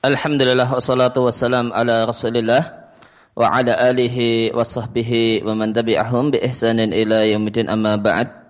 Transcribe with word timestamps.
Alhamdulillah 0.00 0.64
wassalatu 0.64 1.28
wassalam 1.28 1.76
ala 1.76 2.08
rasulillah 2.08 2.88
wa 3.36 3.52
ala 3.52 3.76
alihi 3.92 4.48
wa 4.48 4.64
sahbihi 4.64 5.44
wa 5.44 5.52
man 5.52 5.76
tabi'ahum 5.76 6.32
bi 6.32 6.40
ihsanin 6.40 6.88
ila 6.88 7.20
yaumidin 7.28 7.68
amma 7.68 8.00
ba'd. 8.00 8.48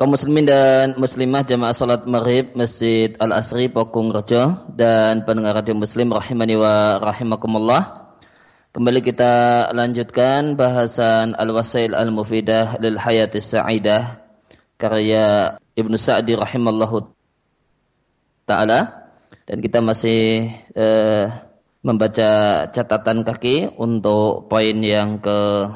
Kaum 0.00 0.16
muslimin 0.16 0.48
dan 0.48 0.96
muslimah 0.96 1.44
jamaah 1.44 1.76
salat 1.76 2.08
maghrib 2.08 2.56
Masjid 2.56 3.12
Al-Asri 3.20 3.68
Pokung 3.68 4.08
Rejo 4.08 4.72
dan 4.72 5.20
pendengar 5.28 5.60
radio 5.60 5.76
muslim 5.76 6.08
rahimani 6.08 6.56
wa 6.56 6.96
rahimakumullah. 6.96 8.08
Kembali 8.72 9.04
kita 9.04 9.68
lanjutkan 9.76 10.56
bahasan 10.56 11.36
Al-Wasail 11.36 11.92
Al-Mufidah 11.92 12.80
lil 12.80 12.96
Hayatis 12.96 13.52
Sa'idah 13.52 14.24
karya 14.80 15.60
Ibnu 15.76 16.00
Sa'di 16.00 16.40
rahimallahu 16.40 17.13
taala 18.44 19.10
dan 19.44 19.58
kita 19.60 19.84
masih 19.84 20.48
eh, 20.72 21.26
membaca 21.84 22.64
catatan 22.72 23.28
kaki 23.28 23.76
untuk 23.76 24.48
poin 24.48 24.76
yang 24.80 25.20
ke 25.20 25.68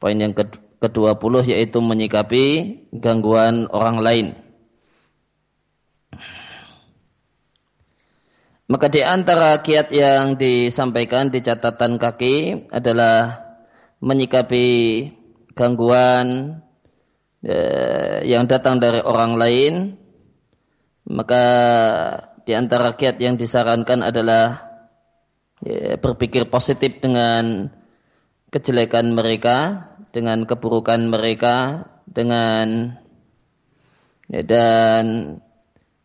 poin 0.00 0.16
yang 0.16 0.32
ke 0.32 0.48
ke-20 0.82 1.46
yaitu 1.46 1.78
menyikapi 1.78 2.46
gangguan 2.90 3.70
orang 3.70 4.02
lain. 4.02 4.26
Maka 8.66 8.88
di 8.88 9.04
antara 9.04 9.60
kiat 9.62 9.92
yang 9.94 10.34
disampaikan 10.34 11.28
di 11.28 11.44
catatan 11.44 12.00
kaki 12.00 12.66
adalah 12.72 13.44
menyikapi 14.00 14.66
gangguan 15.54 16.58
eh, 17.44 18.24
yang 18.26 18.48
datang 18.48 18.80
dari 18.82 18.98
orang 19.04 19.36
lain 19.38 20.01
maka 21.06 21.44
di 22.42 22.52
antara 22.54 22.94
kiat 22.94 23.18
yang 23.18 23.38
disarankan 23.38 24.02
adalah 24.02 24.72
ya, 25.62 25.98
berpikir 25.98 26.50
positif 26.50 26.98
dengan 26.98 27.70
kejelekan 28.52 29.14
mereka, 29.14 29.88
dengan 30.12 30.44
keburukan 30.44 31.08
mereka, 31.08 31.88
dengan 32.04 32.98
ya, 34.28 34.42
dan 34.44 35.04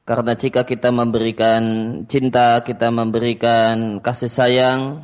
karena 0.08 0.40
jika 0.40 0.64
kita 0.64 0.88
memberikan 0.96 1.64
cinta, 2.08 2.64
kita 2.64 2.88
memberikan 2.96 4.00
kasih 4.00 4.32
sayang, 4.32 5.04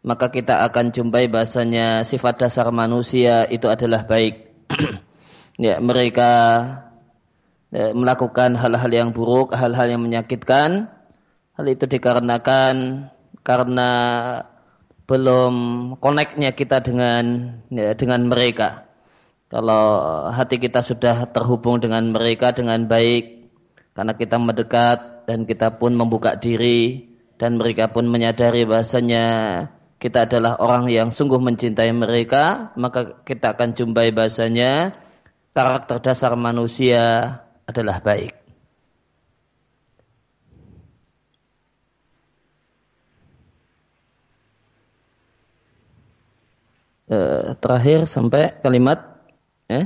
maka 0.00 0.32
kita 0.32 0.64
akan 0.64 0.88
jumpai 0.88 1.28
bahasanya 1.28 2.00
sifat 2.02 2.40
dasar 2.40 2.72
manusia 2.72 3.44
itu 3.52 3.68
adalah 3.68 4.08
baik. 4.08 4.48
ya, 5.60 5.84
mereka 5.84 6.32
melakukan 7.72 8.52
hal-hal 8.54 8.92
yang 8.92 9.10
buruk, 9.16 9.56
hal-hal 9.56 9.88
yang 9.88 10.04
menyakitkan. 10.04 10.92
Hal 11.56 11.66
itu 11.68 11.88
dikarenakan 11.88 13.08
karena 13.40 13.90
belum 15.08 15.54
koneknya 15.98 16.52
kita 16.52 16.84
dengan 16.84 17.56
ya, 17.72 17.96
dengan 17.96 18.28
mereka. 18.28 18.88
Kalau 19.52 19.84
hati 20.32 20.56
kita 20.56 20.80
sudah 20.80 21.28
terhubung 21.28 21.76
dengan 21.76 22.08
mereka 22.08 22.56
dengan 22.56 22.88
baik, 22.88 23.52
karena 23.92 24.16
kita 24.16 24.40
mendekat 24.40 25.28
dan 25.28 25.44
kita 25.44 25.76
pun 25.76 25.92
membuka 25.92 26.40
diri 26.40 27.12
dan 27.36 27.60
mereka 27.60 27.92
pun 27.92 28.08
menyadari 28.08 28.64
bahasanya 28.64 29.26
kita 30.00 30.24
adalah 30.24 30.56
orang 30.58 30.88
yang 30.88 31.12
sungguh 31.12 31.38
mencintai 31.38 31.92
mereka, 31.92 32.72
maka 32.80 33.22
kita 33.22 33.52
akan 33.54 33.76
jumpai 33.76 34.10
bahasanya 34.10 34.96
karakter 35.52 36.00
dasar 36.00 36.32
manusia 36.34 37.38
adalah 37.66 38.02
baik. 38.02 38.34
Uh, 47.12 47.52
terakhir 47.60 48.08
sampai 48.08 48.56
kalimat 48.64 48.96
eh? 49.68 49.84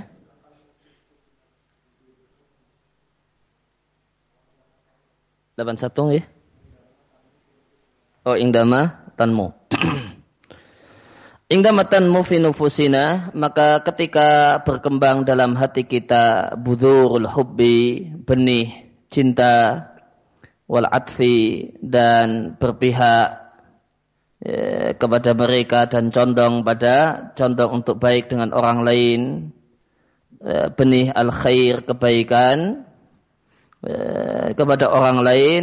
Delapan 5.59 5.75
satu 5.81 6.15
ya? 6.15 6.22
Oh 8.22 8.38
ingdama 8.38 9.10
tanmu. 9.19 9.66
Ingdamatan 11.47 12.11
mufinufusina 12.11 13.31
maka 13.31 13.79
ketika 13.87 14.59
berkembang 14.67 15.23
dalam 15.23 15.55
hati 15.55 15.87
kita 15.87 16.59
budurul 16.59 17.23
hubbi 17.31 18.03
benih 18.03 18.91
cinta 19.07 19.87
wal 20.67 20.91
atfi 20.91 21.71
dan 21.79 22.59
berpihak 22.59 23.47
ya, 24.43 24.99
kepada 24.99 25.39
mereka 25.39 25.87
dan 25.87 26.11
condong 26.11 26.67
pada 26.67 27.31
condong 27.39 27.78
untuk 27.78 28.03
baik 28.03 28.27
dengan 28.27 28.51
orang 28.51 28.83
lain 28.83 29.21
ya, 30.43 30.75
benih 30.75 31.15
al 31.15 31.31
khair 31.31 31.87
kebaikan 31.87 32.91
ya, 33.87 34.51
kepada 34.51 34.91
orang 34.91 35.23
lain 35.23 35.63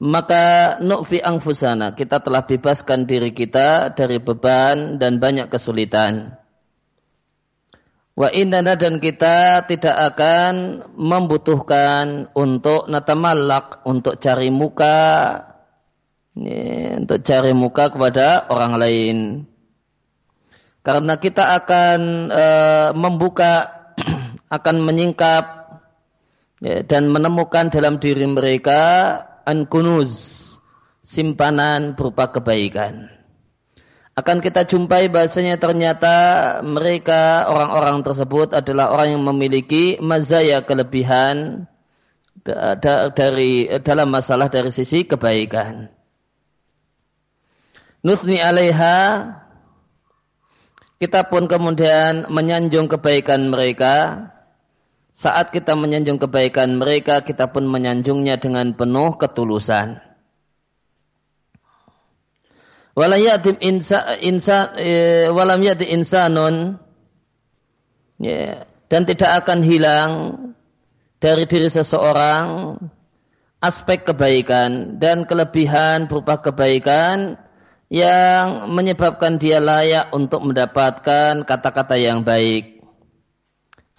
maka 0.00 0.76
nu'fi 0.80 1.20
angfusana 1.20 1.92
kita 1.92 2.24
telah 2.24 2.48
bebaskan 2.48 3.04
diri 3.04 3.36
kita 3.36 3.92
dari 3.92 4.16
beban 4.16 4.96
dan 4.96 5.20
banyak 5.20 5.52
kesulitan. 5.52 6.40
Wa 8.16 8.28
indana 8.32 8.76
dan 8.76 9.00
kita 9.00 9.64
tidak 9.68 9.96
akan 10.12 10.84
membutuhkan 10.96 12.32
untuk 12.36 12.88
natamallak 12.88 13.84
untuk 13.84 14.16
cari 14.20 14.48
muka 14.48 15.40
untuk 17.00 17.20
cari 17.20 17.52
muka 17.52 17.92
kepada 17.92 18.48
orang 18.48 18.72
lain. 18.80 19.16
Karena 20.80 21.20
kita 21.20 21.60
akan 21.60 22.00
e, 22.32 22.46
membuka 22.96 23.68
akan 24.56 24.76
menyingkap 24.80 25.44
ya, 26.64 26.80
dan 26.88 27.12
menemukan 27.12 27.68
dalam 27.68 28.00
diri 28.00 28.24
mereka 28.24 28.80
an 29.50 29.66
kunuz 29.66 30.38
simpanan 31.02 31.98
berupa 31.98 32.30
kebaikan. 32.30 33.10
Akan 34.14 34.38
kita 34.38 34.62
jumpai 34.62 35.10
bahasanya 35.10 35.58
ternyata 35.58 36.14
mereka 36.62 37.50
orang-orang 37.50 38.06
tersebut 38.06 38.54
adalah 38.54 38.94
orang 38.94 39.18
yang 39.18 39.24
memiliki 39.26 39.98
mazaya 39.98 40.62
kelebihan 40.62 41.66
dari 43.16 43.66
dalam 43.82 44.08
masalah 44.12 44.46
dari 44.46 44.70
sisi 44.70 45.02
kebaikan. 45.02 45.90
Nusni 48.06 48.38
alaiha 48.40 49.28
kita 51.00 51.32
pun 51.32 51.48
kemudian 51.48 52.28
menyanjung 52.28 52.88
kebaikan 52.92 53.48
mereka 53.48 54.28
saat 55.20 55.52
kita 55.52 55.76
menyanjung 55.76 56.16
kebaikan 56.16 56.80
mereka, 56.80 57.20
kita 57.20 57.52
pun 57.52 57.68
menyanjungnya 57.68 58.40
dengan 58.40 58.72
penuh 58.72 59.20
ketulusan. 59.20 60.00
Walam 62.96 63.20
yati 63.20 63.52
insa, 63.60 64.72
e, 64.80 65.28
insanun 65.92 66.80
ya, 68.16 68.64
dan 68.88 69.02
tidak 69.04 69.44
akan 69.44 69.60
hilang 69.60 70.10
dari 71.20 71.44
diri 71.44 71.68
seseorang 71.68 72.80
aspek 73.60 74.08
kebaikan 74.08 74.96
dan 74.96 75.28
kelebihan 75.28 76.08
berupa 76.08 76.40
kebaikan 76.40 77.36
yang 77.92 78.72
menyebabkan 78.72 79.36
dia 79.36 79.60
layak 79.60 80.08
untuk 80.16 80.40
mendapatkan 80.48 81.44
kata-kata 81.44 82.00
yang 82.00 82.24
baik. 82.24 82.80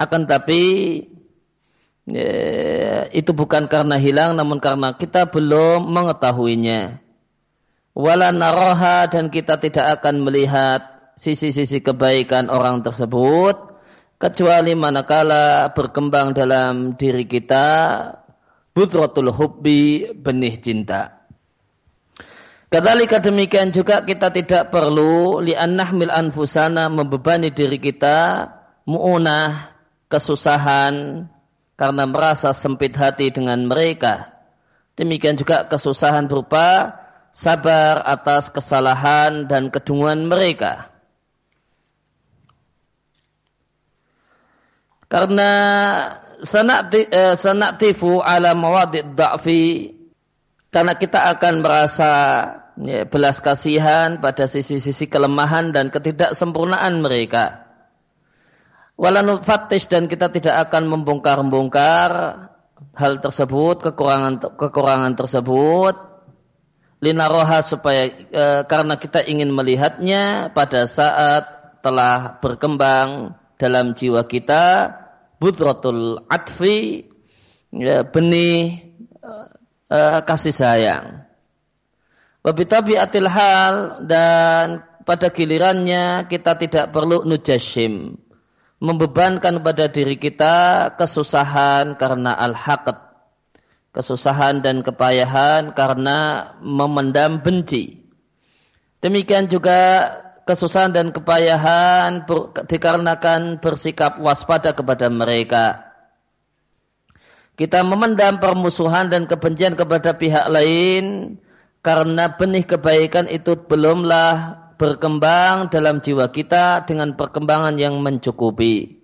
Akan 0.02 0.26
tapi 0.26 0.98
itu 3.12 3.32
bukan 3.32 3.70
karena 3.70 4.02
hilang 4.02 4.34
namun 4.34 4.58
karena 4.58 4.98
kita 4.98 5.30
belum 5.30 5.86
mengetahuinya. 5.86 6.98
Wala 7.92 8.32
naroha 8.32 9.06
dan 9.12 9.28
kita 9.28 9.59
tidak 9.59 10.00
akan 10.00 10.24
melihat 10.24 11.14
sisi-sisi 11.20 11.84
kebaikan 11.84 12.48
orang 12.48 12.82
tersebut 12.82 13.78
kecuali 14.16 14.74
manakala 14.74 15.76
berkembang 15.76 16.32
dalam 16.32 16.96
diri 16.96 17.28
kita 17.28 17.68
budratul 18.72 19.30
hubbi 19.36 20.08
benih 20.16 20.56
cinta. 20.64 21.22
Kedalika 22.72 23.20
demikian 23.20 23.76
juga 23.76 24.00
kita 24.08 24.32
tidak 24.32 24.72
perlu 24.72 25.44
li'annahmil 25.44 26.08
anfusana 26.08 26.88
membebani 26.88 27.52
diri 27.52 27.76
kita 27.76 28.47
mu'unah 28.88 29.76
kesusahan 30.08 31.28
karena 31.82 32.06
merasa 32.06 32.54
sempit 32.54 32.94
hati 32.94 33.34
dengan 33.34 33.66
mereka. 33.66 34.30
Demikian 34.94 35.34
juga 35.34 35.66
kesusahan 35.66 36.30
berupa 36.30 36.94
sabar 37.34 38.06
atas 38.06 38.54
kesalahan 38.54 39.50
dan 39.50 39.74
kedunguan 39.74 40.30
mereka. 40.30 40.94
Karena 45.10 45.52
sanaktifu 47.34 48.22
ala 48.22 48.54
mawadid 48.54 49.18
da'fi 49.18 49.90
karena 50.70 50.94
kita 50.94 51.34
akan 51.34 51.66
merasa 51.66 52.12
ya, 52.78 53.10
belas 53.10 53.42
kasihan 53.42 54.22
pada 54.22 54.46
sisi-sisi 54.46 55.10
kelemahan 55.10 55.74
dan 55.74 55.90
ketidaksempurnaan 55.90 57.02
mereka. 57.02 57.71
Walanut 59.02 59.42
fatish 59.42 59.90
dan 59.90 60.06
kita 60.06 60.30
tidak 60.30 60.70
akan 60.70 60.86
membongkar-bongkar 60.94 62.12
hal 62.94 63.14
tersebut, 63.18 63.82
kekurangan 63.82 64.38
kekurangan 64.53 65.18
tersebut, 65.18 65.98
linaroha 67.02 67.66
supaya 67.66 68.14
e, 68.14 68.46
karena 68.70 69.02
kita 69.02 69.26
ingin 69.26 69.50
melihatnya 69.50 70.53
pada 70.53 70.86
saat 70.86 71.50
telah 71.82 72.38
berkembang 72.46 73.34
dalam 73.58 73.98
jiwa 73.98 74.22
kita 74.30 74.94
budratul 75.42 76.22
atfi 76.30 77.02
ya, 77.74 78.06
benih 78.06 78.86
e, 79.18 79.32
e, 79.90 80.00
kasih 80.30 80.54
sayang. 80.54 81.26
Wabitabiatil 82.46 83.30
hal 83.34 84.06
dan 84.06 84.86
pada 85.02 85.34
gilirannya 85.34 86.30
kita 86.30 86.54
tidak 86.54 86.94
perlu 86.94 87.26
nujashim 87.26 88.21
membebankan 88.82 89.62
pada 89.62 89.86
diri 89.86 90.18
kita 90.18 90.90
kesusahan 90.98 91.94
karena 92.02 92.34
al-haqad 92.34 93.12
kesusahan 93.92 94.64
dan 94.64 94.82
kepayahan 94.82 95.76
karena 95.76 96.52
memendam 96.64 97.44
benci. 97.44 98.00
Demikian 99.04 99.52
juga 99.52 100.10
kesusahan 100.48 100.96
dan 100.96 101.12
kepayahan 101.12 102.24
dikarenakan 102.66 103.60
bersikap 103.60 104.18
waspada 104.24 104.72
kepada 104.72 105.12
mereka. 105.12 105.92
Kita 107.60 107.84
memendam 107.86 108.40
permusuhan 108.40 109.12
dan 109.12 109.28
kebencian 109.28 109.76
kepada 109.76 110.16
pihak 110.18 110.48
lain 110.50 111.38
karena 111.84 112.32
benih 112.34 112.66
kebaikan 112.66 113.28
itu 113.28 113.58
belumlah 113.58 114.60
berkembang 114.82 115.70
dalam 115.70 116.02
jiwa 116.02 116.34
kita 116.34 116.90
dengan 116.90 117.14
perkembangan 117.14 117.78
yang 117.78 118.02
mencukupi. 118.02 118.98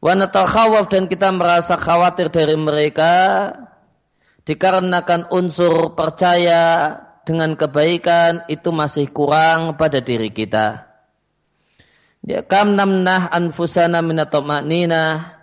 Wanita 0.00 0.48
khawaf 0.48 0.88
dan 0.88 1.04
kita 1.04 1.28
merasa 1.36 1.76
khawatir 1.76 2.32
dari 2.32 2.56
mereka 2.56 3.12
dikarenakan 4.48 5.28
unsur 5.28 5.92
percaya 5.92 6.96
dengan 7.28 7.56
kebaikan 7.60 8.48
itu 8.48 8.72
masih 8.72 9.12
kurang 9.12 9.76
pada 9.76 10.00
diri 10.00 10.32
kita. 10.32 10.88
Ya, 12.24 12.40
kam 12.40 12.72
namnah 12.72 13.28
anfusana 13.28 14.00
minatoma'nina 14.00 15.34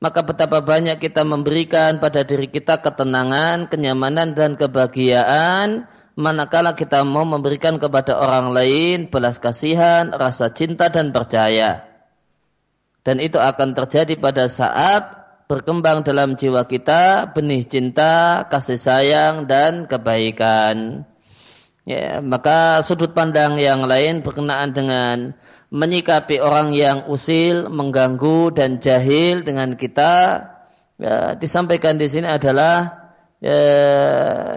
maka 0.00 0.24
betapa 0.24 0.64
banyak 0.64 0.96
kita 0.96 1.26
memberikan 1.28 2.00
pada 2.00 2.24
diri 2.24 2.48
kita 2.48 2.80
ketenangan, 2.80 3.68
kenyamanan 3.68 4.32
dan 4.32 4.56
kebahagiaan 4.56 5.90
manakala 6.20 6.76
kita 6.76 7.02
mau 7.08 7.24
memberikan 7.24 7.80
kepada 7.80 8.20
orang 8.20 8.52
lain 8.52 9.08
belas 9.08 9.40
kasihan, 9.40 10.12
rasa 10.12 10.52
cinta 10.52 10.92
dan 10.92 11.10
percaya. 11.10 11.88
Dan 13.00 13.16
itu 13.18 13.40
akan 13.40 13.72
terjadi 13.72 14.20
pada 14.20 14.44
saat 14.52 15.16
berkembang 15.48 16.04
dalam 16.04 16.36
jiwa 16.36 16.68
kita 16.68 17.32
benih 17.32 17.64
cinta, 17.64 18.44
kasih 18.52 18.76
sayang 18.76 19.48
dan 19.48 19.88
kebaikan. 19.88 21.08
Ya, 21.88 22.20
maka 22.20 22.84
sudut 22.84 23.16
pandang 23.16 23.56
yang 23.56 23.82
lain 23.88 24.20
berkenaan 24.20 24.76
dengan 24.76 25.32
menyikapi 25.72 26.38
orang 26.38 26.76
yang 26.76 27.08
usil, 27.08 27.72
mengganggu 27.72 28.52
dan 28.52 28.78
jahil 28.78 29.42
dengan 29.42 29.74
kita 29.80 30.44
ya, 31.00 31.34
disampaikan 31.40 31.96
di 31.96 32.06
sini 32.06 32.28
adalah 32.28 32.99
ya, 33.40 33.60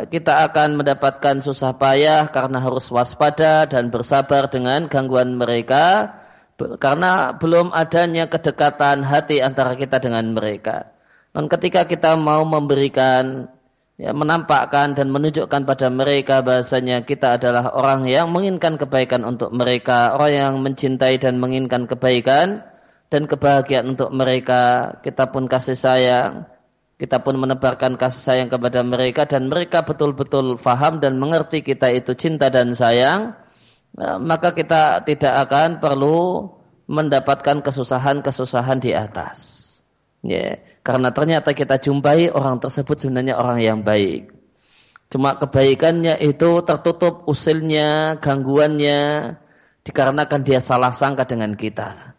kita 0.07 0.45
akan 0.51 0.83
mendapatkan 0.83 1.39
susah 1.39 1.73
payah 1.79 2.29
karena 2.29 2.59
harus 2.59 2.91
waspada 2.91 3.65
dan 3.65 3.89
bersabar 3.89 4.51
dengan 4.51 4.91
gangguan 4.91 5.39
mereka 5.39 6.19
karena 6.77 7.33
belum 7.35 7.73
adanya 7.73 8.29
kedekatan 8.29 9.01
hati 9.03 9.41
antara 9.41 9.73
kita 9.73 9.97
dengan 9.99 10.31
mereka. 10.31 10.93
Dan 11.33 11.49
ketika 11.49 11.89
kita 11.89 12.13
mau 12.13 12.45
memberikan 12.45 13.49
ya, 13.97 14.13
menampakkan 14.13 14.93
dan 14.93 15.09
menunjukkan 15.09 15.65
pada 15.65 15.89
mereka 15.89 16.45
bahasanya 16.45 17.01
kita 17.01 17.41
adalah 17.41 17.73
orang 17.73 18.05
yang 18.05 18.29
menginginkan 18.29 18.77
kebaikan 18.77 19.25
untuk 19.25 19.49
mereka, 19.49 20.13
orang 20.13 20.33
yang 20.33 20.53
mencintai 20.61 21.17
dan 21.17 21.41
menginginkan 21.41 21.89
kebaikan 21.89 22.61
dan 23.09 23.25
kebahagiaan 23.25 23.97
untuk 23.97 24.09
mereka, 24.13 24.97
kita 25.01 25.29
pun 25.29 25.45
kasih 25.49 25.77
sayang, 25.77 26.49
kita 26.97 27.25
pun 27.25 27.35
menebarkan 27.41 27.97
kasih 27.97 28.21
sayang 28.21 28.49
kepada 28.53 28.85
mereka 28.85 29.25
dan 29.25 29.49
mereka 29.49 29.81
betul-betul 29.81 30.61
faham 30.61 31.01
dan 31.01 31.17
mengerti 31.17 31.65
kita 31.65 31.89
itu 31.89 32.13
cinta 32.13 32.53
dan 32.53 32.77
sayang, 32.77 33.33
eh, 33.97 34.17
maka 34.21 34.53
kita 34.53 35.01
tidak 35.03 35.33
akan 35.49 35.81
perlu 35.81 36.47
mendapatkan 36.87 37.63
kesusahan-kesusahan 37.65 38.79
di 38.79 38.91
atas. 38.93 39.59
Ya, 40.23 40.63
karena 40.85 41.11
ternyata 41.11 41.51
kita 41.51 41.81
jumpai 41.83 42.31
orang 42.31 42.59
tersebut 42.63 42.95
sebenarnya 42.95 43.35
orang 43.35 43.59
yang 43.59 43.79
baik. 43.83 44.31
Cuma 45.11 45.35
kebaikannya 45.35 46.17
itu 46.23 46.63
tertutup 46.63 47.27
usilnya, 47.27 48.17
gangguannya, 48.17 49.35
dikarenakan 49.83 50.41
dia 50.41 50.63
salah 50.63 50.95
sangka 50.95 51.27
dengan 51.27 51.53
kita. 51.53 52.12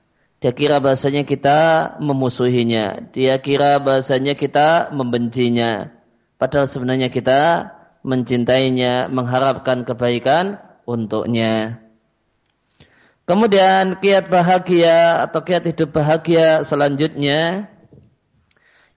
Dia 0.45 0.53
kira 0.53 0.77
bahasanya 0.77 1.25
kita 1.25 1.97
memusuhinya. 2.05 3.09
Dia 3.17 3.41
kira 3.41 3.81
bahasanya 3.81 4.37
kita 4.37 4.93
membencinya. 4.93 5.89
Padahal 6.37 6.69
sebenarnya 6.69 7.09
kita 7.09 7.73
mencintainya, 8.05 9.09
mengharapkan 9.09 9.89
kebaikan 9.89 10.61
untuknya. 10.85 11.81
Kemudian 13.25 13.97
kiat 14.05 14.29
bahagia 14.29 15.25
atau 15.25 15.41
kiat 15.41 15.65
hidup 15.65 15.97
bahagia 15.97 16.61
selanjutnya 16.61 17.73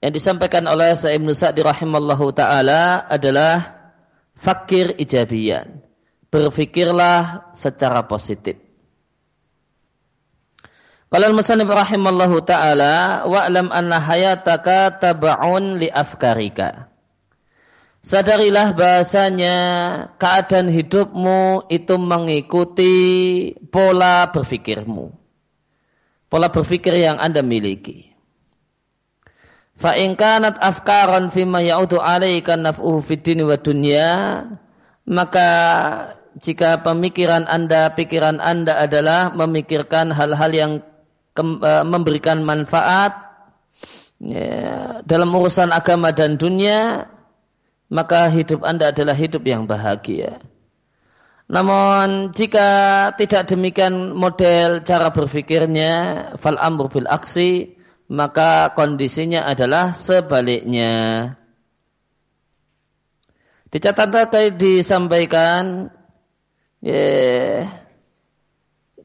yang 0.03 0.11
disampaikan 0.11 0.67
oleh 0.67 0.99
Sa'ib 0.99 1.23
Sa'di 1.31 1.63
rahimallahu 1.63 2.27
taala 2.35 3.07
adalah 3.07 3.87
fakir 4.35 4.99
ijabiyan. 4.99 5.79
Berfikirlah 6.27 7.55
secara 7.55 8.03
positif. 8.03 8.66
Kalau 11.07 11.31
musannif 11.31 11.71
rahimallahu 11.71 12.43
taala 12.43 13.23
wa'lam 13.23 13.71
anna 13.71 13.95
hayataka 14.03 14.99
tab'un 14.99 15.79
li 15.79 15.87
afkarika. 15.87 16.91
Sadarilah 18.03 18.75
bahasanya 18.75 19.57
keadaan 20.19 20.67
hidupmu 20.67 21.71
itu 21.71 21.95
mengikuti 21.95 22.95
pola 23.71 24.27
berfikirmu. 24.31 25.15
Pola 26.27 26.51
berfikir 26.51 26.99
yang 26.99 27.19
Anda 27.23 27.39
miliki. 27.39 28.11
Fa 29.79 29.95
afkaran 29.95 31.31
fima 31.31 31.63
ya'udu 31.63 32.03
'alaika 32.03 32.59
naf'uhu 32.59 32.99
fid 32.99 33.23
dini 33.23 33.47
wa 33.47 33.55
dunya, 33.55 34.09
maka 35.07 35.49
jika 36.41 36.81
pemikiran 36.83 37.47
Anda, 37.47 37.93
pikiran 37.95 38.41
Anda 38.43 38.75
adalah 38.75 39.31
memikirkan 39.33 40.11
hal-hal 40.11 40.51
yang 40.53 40.71
E, 41.37 41.71
memberikan 41.85 42.41
manfaat 42.41 43.13
ya, 44.17 45.05
dalam 45.05 45.29
urusan 45.29 45.69
agama 45.69 46.09
dan 46.09 46.33
dunia, 46.33 47.05
maka 47.93 48.25
hidup 48.33 48.65
Anda 48.65 48.89
adalah 48.89 49.13
hidup 49.13 49.45
yang 49.45 49.69
bahagia. 49.69 50.41
Namun 51.47 52.33
jika 52.33 52.69
tidak 53.15 53.47
demikian 53.47 54.17
model 54.17 54.81
cara 54.83 55.13
berfikirnya, 55.13 55.93
fal 56.41 56.57
amru 56.57 56.89
bil 56.89 57.07
aksi, 57.07 57.77
maka 58.09 58.73
kondisinya 58.73 59.45
adalah 59.47 59.93
sebaliknya. 59.95 61.37
Dicatat 63.69 64.57
disampaikan, 64.57 65.91
yeah, 66.81 67.86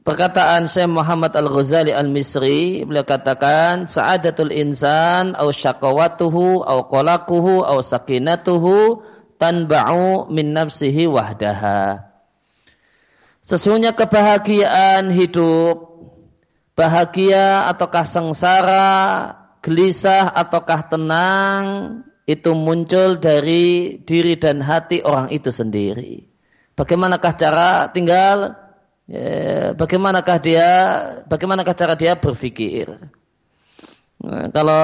perkataan 0.03 0.67
Syekh 0.67 0.91
Muhammad 0.91 1.31
Al-Ghazali 1.33 1.95
Al-Misri 1.95 2.83
beliau 2.83 3.07
katakan 3.07 3.87
sa'adatul 3.87 4.51
insan 4.51 5.35
au 5.39 5.49
syaqawatuhu 5.49 6.61
au 6.63 6.79
qalaquhu 6.91 7.63
au 7.63 7.79
sakinatuhu 7.79 8.99
tanba'u 9.39 10.27
min 10.31 10.51
nafsihi 10.51 11.07
wahdaha 11.07 12.13
Sesungguhnya 13.43 13.91
kebahagiaan 13.91 15.11
hidup 15.11 15.99
bahagia 16.79 17.67
ataukah 17.67 18.07
sengsara 18.07 18.87
gelisah 19.59 20.31
ataukah 20.31 20.87
tenang 20.87 21.63
itu 22.23 22.55
muncul 22.55 23.19
dari 23.19 23.99
diri 23.99 24.39
dan 24.39 24.63
hati 24.63 25.03
orang 25.03 25.27
itu 25.27 25.51
sendiri. 25.51 26.23
Bagaimanakah 26.79 27.33
cara 27.35 27.91
tinggal 27.91 28.62
ya, 29.13 29.77
bagaimanakah 29.77 30.37
dia 30.41 30.69
bagaimanakah 31.29 31.77
cara 31.77 31.93
dia 31.93 32.17
berpikir 32.17 32.97
Nah, 34.23 34.47
kalau 34.55 34.83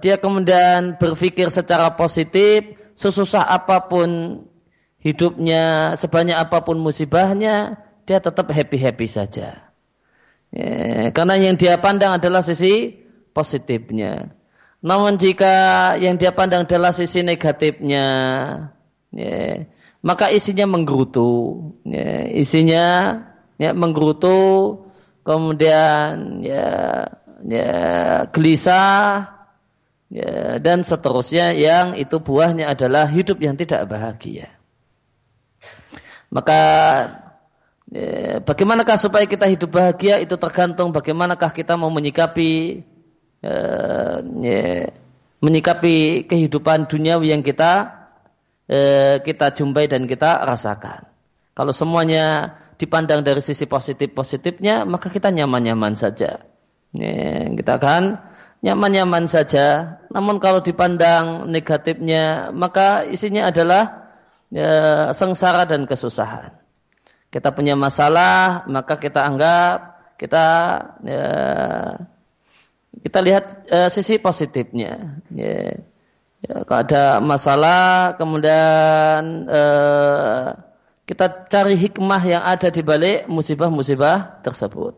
dia 0.00 0.16
kemudian 0.16 0.96
berpikir 0.96 1.52
secara 1.52 1.92
positif, 1.92 2.72
sesusah 2.96 3.44
apa 3.44 3.84
pun 3.84 4.40
hidupnya, 5.04 5.92
sebanyak 6.00 6.40
apa 6.40 6.64
pun 6.64 6.80
musibahnya, 6.80 7.76
dia 8.08 8.16
tetap 8.16 8.48
happy-happy 8.48 9.04
saja. 9.04 9.68
Ya, 10.48 11.12
karena 11.12 11.36
yang 11.36 11.60
dia 11.60 11.76
pandang 11.76 12.16
adalah 12.16 12.40
sisi 12.40 12.96
positifnya. 13.36 14.32
Namun 14.80 15.20
jika 15.20 15.94
yang 16.00 16.16
dia 16.16 16.32
pandang 16.32 16.64
adalah 16.64 16.96
sisi 16.96 17.20
negatifnya, 17.20 18.06
ya, 19.12 19.68
maka 20.00 20.32
isinya 20.32 20.64
menggerutu, 20.64 21.60
ya, 21.84 22.24
isinya 22.32 22.86
ya, 23.62 23.70
menggerutu, 23.70 24.82
kemudian 25.22 26.42
ya 26.42 26.66
ya, 27.46 27.70
gelisah, 28.30 29.30
ya, 30.10 30.58
dan 30.62 30.86
seterusnya 30.86 31.54
yang 31.54 31.98
itu 31.98 32.18
buahnya 32.22 32.70
adalah 32.70 33.06
hidup 33.10 33.38
yang 33.42 33.58
tidak 33.58 33.86
bahagia. 33.90 34.50
Maka 36.32 36.60
ya, 37.90 38.40
bagaimanakah 38.40 38.96
supaya 38.96 39.26
kita 39.28 39.50
hidup 39.50 39.74
bahagia 39.74 40.22
itu 40.22 40.38
tergantung 40.38 40.94
bagaimanakah 40.94 41.50
kita 41.52 41.76
mau 41.76 41.90
menyikapi 41.92 42.82
ya, 43.42 43.56
ya, 44.22 44.90
menyikapi 45.42 46.24
kehidupan 46.30 46.86
dunia 46.86 47.18
yang 47.20 47.42
kita 47.42 48.06
ya, 48.70 49.18
kita 49.20 49.52
jumpai 49.52 49.90
dan 49.90 50.06
kita 50.06 50.46
rasakan. 50.46 51.10
Kalau 51.52 51.76
semuanya 51.76 52.56
dipandang 52.82 53.22
dari 53.22 53.38
sisi 53.38 53.70
positif-positifnya, 53.70 54.82
maka 54.82 55.06
kita 55.06 55.30
nyaman-nyaman 55.30 55.94
saja. 55.94 56.42
Ya, 56.90 57.46
kita 57.54 57.78
akan 57.78 58.18
nyaman-nyaman 58.66 59.30
saja. 59.30 59.98
Namun 60.10 60.42
kalau 60.42 60.58
dipandang 60.58 61.46
negatifnya, 61.46 62.50
maka 62.50 63.06
isinya 63.06 63.54
adalah 63.54 64.10
ya, 64.50 65.14
sengsara 65.14 65.62
dan 65.62 65.86
kesusahan. 65.86 66.50
Kita 67.30 67.54
punya 67.54 67.78
masalah, 67.78 68.66
maka 68.66 68.98
kita 68.98 69.22
anggap 69.30 69.78
kita 70.18 70.46
ya, 71.06 71.26
kita 72.98 73.18
lihat 73.22 73.44
uh, 73.70 73.88
sisi 73.94 74.18
positifnya. 74.18 75.22
Ya, 75.30 75.78
ya, 76.44 76.54
kalau 76.66 76.82
ada 76.82 77.04
masalah, 77.22 78.18
kemudian 78.20 79.48
uh, 79.48 80.71
kita 81.02 81.50
cari 81.50 81.74
hikmah 81.74 82.22
yang 82.22 82.42
ada 82.46 82.70
di 82.70 82.80
balik 82.80 83.26
musibah-musibah 83.26 84.42
tersebut. 84.46 84.94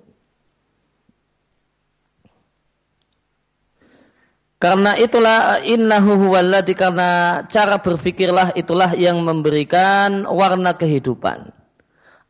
Karena 4.65 4.97
itulah 4.97 5.61
innahu 5.61 6.17
huwalladzi 6.29 6.73
karena 6.73 7.45
cara 7.53 7.77
berfikirlah 7.77 8.57
itulah 8.57 8.97
yang 8.97 9.21
memberikan 9.21 10.25
warna 10.25 10.73
kehidupan. 10.73 11.53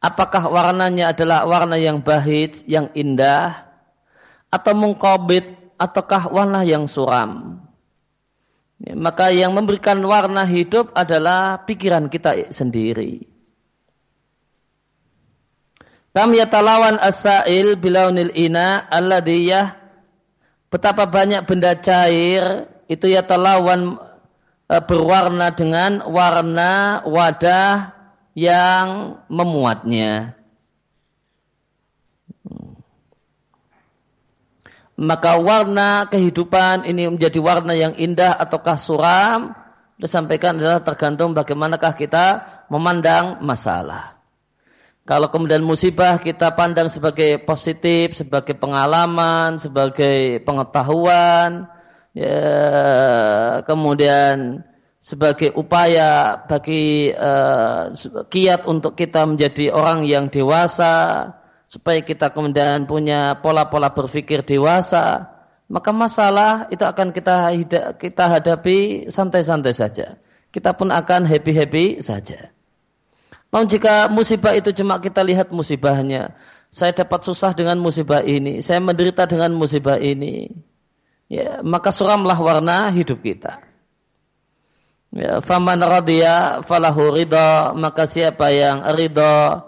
Apakah 0.02 0.50
warnanya 0.50 1.14
adalah 1.14 1.46
warna 1.46 1.78
yang 1.78 2.02
bahit, 2.02 2.66
yang 2.66 2.90
indah 2.92 3.70
atau 4.50 4.74
mengkobit 4.74 5.46
ataukah 5.78 6.26
warna 6.28 6.66
yang 6.66 6.90
suram? 6.90 7.62
Maka 8.82 9.30
yang 9.30 9.54
memberikan 9.54 10.02
warna 10.02 10.42
hidup 10.42 10.90
adalah 10.92 11.62
pikiran 11.62 12.10
kita 12.10 12.50
sendiri. 12.50 13.33
Kam 16.14 16.30
yatalawan 16.30 16.94
as-sa'il 17.02 17.74
bilaunil 17.74 18.30
ina 18.38 18.86
alladiyah 18.86 19.74
betapa 20.70 21.10
banyak 21.10 21.42
benda 21.42 21.74
cair 21.74 22.70
itu 22.86 23.10
ya 23.10 23.26
telawan 23.26 23.98
e, 24.70 24.76
berwarna 24.86 25.50
dengan 25.50 26.06
warna 26.06 27.02
wadah 27.02 27.98
yang 28.38 29.18
memuatnya. 29.26 30.38
Maka 34.94 35.34
warna 35.42 36.06
kehidupan 36.06 36.86
ini 36.86 37.10
menjadi 37.10 37.42
warna 37.42 37.74
yang 37.74 37.98
indah 37.98 38.38
ataukah 38.38 38.78
suram 38.78 39.50
disampaikan 39.98 40.62
adalah 40.62 40.78
tergantung 40.86 41.34
bagaimanakah 41.34 41.98
kita 41.98 42.26
memandang 42.70 43.42
masalah. 43.42 44.14
Kalau 45.04 45.28
kemudian 45.28 45.60
musibah 45.60 46.16
kita 46.16 46.56
pandang 46.56 46.88
sebagai 46.88 47.36
positif, 47.44 48.16
sebagai 48.16 48.56
pengalaman, 48.56 49.60
sebagai 49.60 50.40
pengetahuan, 50.48 51.68
ya, 52.16 52.40
kemudian 53.68 54.64
sebagai 55.04 55.52
upaya 55.52 56.40
bagi 56.48 57.12
uh, 57.12 57.92
kiat 58.32 58.64
untuk 58.64 58.96
kita 58.96 59.28
menjadi 59.28 59.76
orang 59.76 60.08
yang 60.08 60.32
dewasa, 60.32 61.28
supaya 61.68 62.00
kita 62.00 62.32
kemudian 62.32 62.88
punya 62.88 63.44
pola-pola 63.44 63.92
berpikir 63.92 64.40
dewasa, 64.40 65.28
maka 65.68 65.92
masalah 65.92 66.64
itu 66.72 66.80
akan 66.80 67.12
kita 67.12 67.52
kita 68.00 68.24
hadapi 68.40 69.12
santai-santai 69.12 69.76
saja. 69.76 70.16
Kita 70.48 70.72
pun 70.72 70.88
akan 70.88 71.28
happy-happy 71.28 72.00
saja. 72.00 72.53
Namun 73.54 73.70
jika 73.70 74.10
musibah 74.10 74.50
itu 74.58 74.74
cuma 74.74 74.98
kita 74.98 75.22
lihat 75.22 75.54
musibahnya, 75.54 76.34
saya 76.74 76.90
dapat 76.90 77.22
susah 77.22 77.54
dengan 77.54 77.78
musibah 77.78 78.18
ini, 78.18 78.58
saya 78.58 78.82
menderita 78.82 79.30
dengan 79.30 79.54
musibah 79.54 79.94
ini, 79.94 80.50
ya, 81.30 81.62
maka 81.62 81.94
suramlah 81.94 82.34
warna 82.34 82.90
hidup 82.90 83.22
kita. 83.22 83.62
Ya, 85.14 85.38
faman 85.38 85.78
radhiya 85.78 86.66
falahu 86.66 87.14
ridha, 87.14 87.70
maka 87.78 88.10
siapa 88.10 88.50
yang 88.50 88.82
ridha 88.90 89.62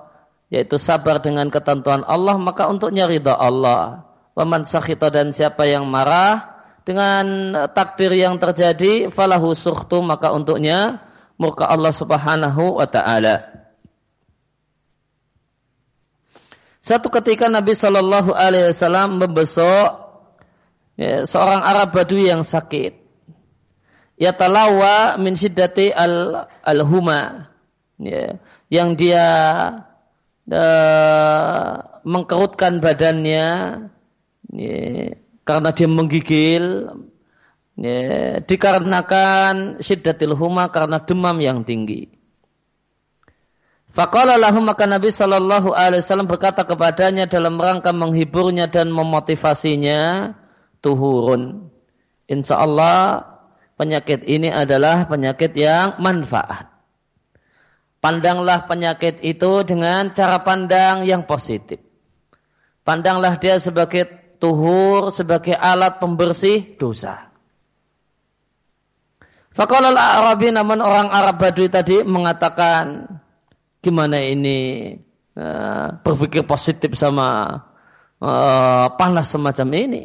yaitu 0.50 0.82
sabar 0.82 1.22
dengan 1.22 1.46
ketentuan 1.46 2.02
Allah, 2.10 2.34
maka 2.42 2.66
untuknya 2.66 3.06
ridha 3.06 3.38
Allah. 3.38 4.02
Waman 4.34 4.66
sakhita 4.66 5.14
dan 5.14 5.30
siapa 5.30 5.62
yang 5.62 5.86
marah 5.86 6.58
dengan 6.82 7.54
takdir 7.70 8.10
yang 8.18 8.34
terjadi, 8.42 9.14
falahu 9.14 9.54
sukhtu, 9.54 10.02
maka 10.02 10.34
untuknya 10.34 11.06
murka 11.38 11.70
Allah 11.70 11.94
Subhanahu 11.94 12.82
wa 12.82 12.86
taala. 12.90 13.65
Satu 16.86 17.10
ketika 17.10 17.50
Nabi 17.50 17.74
Shallallahu 17.74 18.30
Alaihi 18.30 18.70
Wasallam 18.70 19.18
membesok 19.18 19.90
ya, 20.94 21.26
seorang 21.26 21.66
Arab 21.66 21.90
Badui 21.90 22.30
yang 22.30 22.46
sakit. 22.46 22.94
Ya 24.14 24.30
talawa 24.30 25.18
min 25.18 25.34
syiddati 25.34 25.90
al 25.90 26.46
alhuma. 26.62 27.50
Ya, 27.98 28.38
yang 28.70 28.94
dia 28.94 29.26
uh, 30.46 31.72
mengkerutkan 32.06 32.78
badannya 32.78 33.46
ya, 34.54 34.80
karena 35.42 35.68
dia 35.74 35.88
menggigil 35.90 36.64
ya, 37.82 38.38
dikarenakan 38.46 39.82
syiddatil 39.82 40.38
huma 40.38 40.70
karena 40.70 41.02
demam 41.02 41.36
yang 41.42 41.66
tinggi. 41.66 42.15
Faqala 43.96 44.36
lahum 44.36 44.68
maka 44.68 44.84
Nabi 44.84 45.08
Shallallahu 45.08 45.72
Alaihi 45.72 46.04
Wasallam 46.04 46.28
berkata 46.28 46.68
kepadanya 46.68 47.24
dalam 47.24 47.56
rangka 47.56 47.96
menghiburnya 47.96 48.68
dan 48.68 48.92
memotivasinya 48.92 50.36
tuhurun. 50.84 51.72
Insya 52.28 52.60
Allah 52.60 53.24
penyakit 53.80 54.20
ini 54.28 54.52
adalah 54.52 55.08
penyakit 55.08 55.56
yang 55.56 55.96
manfaat. 55.96 56.68
Pandanglah 58.04 58.68
penyakit 58.68 59.24
itu 59.24 59.64
dengan 59.64 60.12
cara 60.12 60.44
pandang 60.44 61.08
yang 61.08 61.24
positif. 61.24 61.80
Pandanglah 62.84 63.40
dia 63.40 63.56
sebagai 63.56 64.36
tuhur, 64.36 65.08
sebagai 65.08 65.56
alat 65.56 65.96
pembersih 65.96 66.76
dosa. 66.76 67.32
Faqala 69.56 69.88
al-Arabi 69.88 70.52
namun 70.52 70.84
orang 70.84 71.08
Arab 71.08 71.40
Badui 71.40 71.72
tadi 71.72 72.04
mengatakan, 72.04 73.08
gimana 73.86 74.18
ini 74.18 74.90
uh, 75.38 75.94
berpikir 76.02 76.42
positif 76.42 76.98
sama 76.98 77.54
uh, 78.18 78.86
panas 78.98 79.30
semacam 79.30 79.68
ini. 79.78 80.02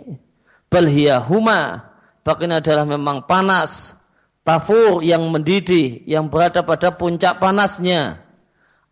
Balhia 0.69 1.17
huma, 1.17 1.89
bahkan 2.21 2.61
adalah 2.61 2.85
memang 2.85 3.25
panas, 3.25 3.97
tafur 4.45 5.01
yang 5.01 5.25
mendidih, 5.33 6.05
yang 6.05 6.29
berada 6.29 6.61
pada 6.61 6.93
puncak 6.93 7.41
panasnya. 7.41 8.21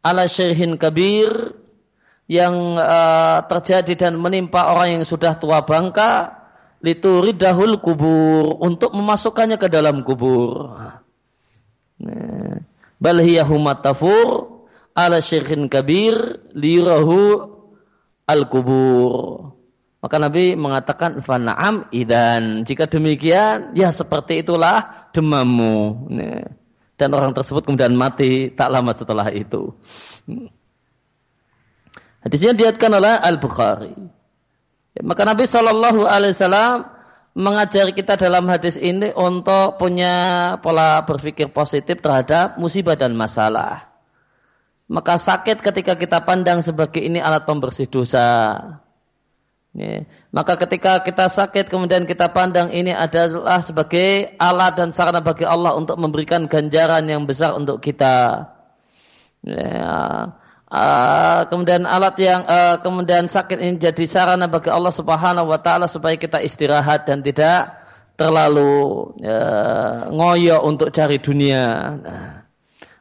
Ala 0.02 0.26
syirhin 0.26 0.74
kabir, 0.82 1.54
yang 2.26 2.82
uh, 2.82 3.46
terjadi 3.46 4.10
dan 4.10 4.18
menimpa 4.18 4.74
orang 4.74 5.00
yang 5.00 5.06
sudah 5.06 5.38
tua 5.38 5.62
bangka, 5.62 6.34
lituridahul 6.82 7.78
kubur, 7.78 8.58
untuk 8.58 8.98
memasukkannya 8.98 9.62
ke 9.62 9.70
dalam 9.70 10.02
kubur. 10.02 10.74
Nah, 12.00 12.60
balhia 13.00 13.44
huma 13.48 13.76
tafur, 13.80 14.49
ala 15.00 15.24
syekhin 15.24 15.72
kabir 15.72 16.44
lirahu 16.52 17.48
al 18.28 18.44
kubur 18.52 19.56
Maka 20.00 20.16
Nabi 20.16 20.56
mengatakan 20.56 21.20
fanaam 21.20 21.92
idan. 21.92 22.64
Jika 22.64 22.88
demikian, 22.88 23.76
ya 23.76 23.92
seperti 23.92 24.40
itulah 24.40 25.12
demammu. 25.12 26.08
Dan 26.96 27.10
orang 27.12 27.36
tersebut 27.36 27.68
kemudian 27.68 27.92
mati 28.00 28.48
tak 28.48 28.72
lama 28.72 28.96
setelah 28.96 29.28
itu. 29.28 29.76
Hadisnya 32.24 32.56
diatkan 32.56 32.96
oleh 32.96 33.12
Al 33.12 33.44
Bukhari. 33.44 33.92
Maka 35.04 35.22
Nabi 35.28 35.48
Shallallahu 35.48 36.08
Alaihi 36.08 36.36
Wasallam 36.36 36.88
mengajari 37.36 37.92
kita 37.96 38.20
dalam 38.20 38.48
hadis 38.52 38.76
ini 38.76 39.12
untuk 39.16 39.80
punya 39.80 40.56
pola 40.60 41.04
berpikir 41.08 41.52
positif 41.52 42.00
terhadap 42.04 42.60
musibah 42.60 42.96
dan 43.00 43.16
masalah. 43.16 43.89
Maka 44.90 45.22
sakit 45.22 45.62
ketika 45.62 45.94
kita 45.94 46.26
pandang 46.26 46.66
sebagai 46.66 46.98
ini 46.98 47.22
alat 47.22 47.46
pembersih 47.46 47.86
dosa. 47.86 48.58
Maka 50.34 50.58
ketika 50.66 51.06
kita 51.06 51.30
sakit 51.30 51.70
kemudian 51.70 52.10
kita 52.10 52.34
pandang 52.34 52.74
ini 52.74 52.90
adalah 52.90 53.62
sebagai 53.62 54.34
alat 54.42 54.74
dan 54.82 54.90
sarana 54.90 55.22
bagi 55.22 55.46
Allah 55.46 55.78
untuk 55.78 55.94
memberikan 56.02 56.50
ganjaran 56.50 57.06
yang 57.06 57.30
besar 57.30 57.54
untuk 57.54 57.78
kita. 57.78 58.50
Kemudian 61.54 61.86
alat 61.86 62.16
yang 62.18 62.42
uh, 62.50 62.82
kemudian 62.82 63.30
sakit 63.30 63.62
ini 63.62 63.78
jadi 63.78 64.04
sarana 64.10 64.50
bagi 64.50 64.74
Allah 64.74 64.94
Subhanahu 64.94 65.54
wa 65.54 65.62
taala 65.62 65.86
supaya 65.86 66.18
kita 66.18 66.42
istirahat 66.42 67.06
dan 67.06 67.22
tidak 67.22 67.78
terlalu 68.18 69.06
uh, 69.22 70.10
ngoyo 70.12 70.66
untuk 70.66 70.90
cari 70.90 71.22
dunia. 71.22 71.66
Nah, 71.94 72.39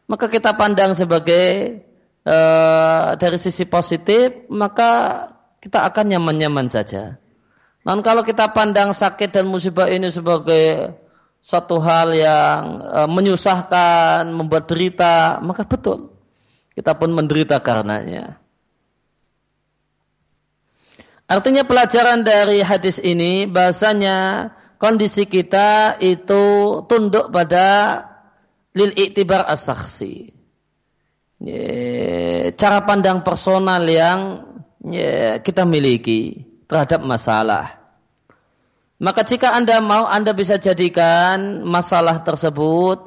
maka 0.09 0.27
kita 0.33 0.57
pandang 0.57 0.97
sebagai 0.97 1.79
uh, 2.25 3.12
dari 3.21 3.37
sisi 3.37 3.69
positif, 3.69 4.49
maka 4.49 5.25
kita 5.61 5.85
akan 5.85 6.17
nyaman-nyaman 6.17 6.73
saja. 6.73 7.21
Namun 7.85 8.00
kalau 8.00 8.25
kita 8.25 8.49
pandang 8.57 8.97
sakit 8.97 9.31
dan 9.31 9.45
musibah 9.45 9.87
ini 9.93 10.09
sebagai 10.09 10.97
satu 11.45 11.77
hal 11.79 12.17
yang 12.17 12.61
uh, 12.83 13.09
menyusahkan, 13.09 14.27
membuat 14.33 14.65
derita, 14.65 15.38
maka 15.45 15.69
betul 15.69 16.19
kita 16.73 16.95
pun 16.95 17.11
menderita 17.11 17.59
karenanya. 17.59 18.38
Artinya 21.29 21.67
pelajaran 21.67 22.25
dari 22.25 22.65
hadis 22.65 22.97
ini 23.05 23.45
bahasanya 23.45 24.49
kondisi 24.81 25.29
kita 25.29 26.00
itu 26.00 26.41
tunduk 26.88 27.29
pada 27.29 28.00
lil 28.78 28.94
iktibar 28.94 29.42
asaksi. 29.50 30.30
Cara 32.54 32.78
pandang 32.87 33.26
personal 33.26 33.82
yang 33.90 34.20
kita 35.42 35.66
miliki 35.66 36.47
terhadap 36.70 37.02
masalah. 37.02 37.75
Maka 38.99 39.23
jika 39.23 39.54
Anda 39.54 39.78
mau, 39.78 40.06
Anda 40.06 40.35
bisa 40.35 40.58
jadikan 40.58 41.62
masalah 41.66 42.23
tersebut 42.23 42.99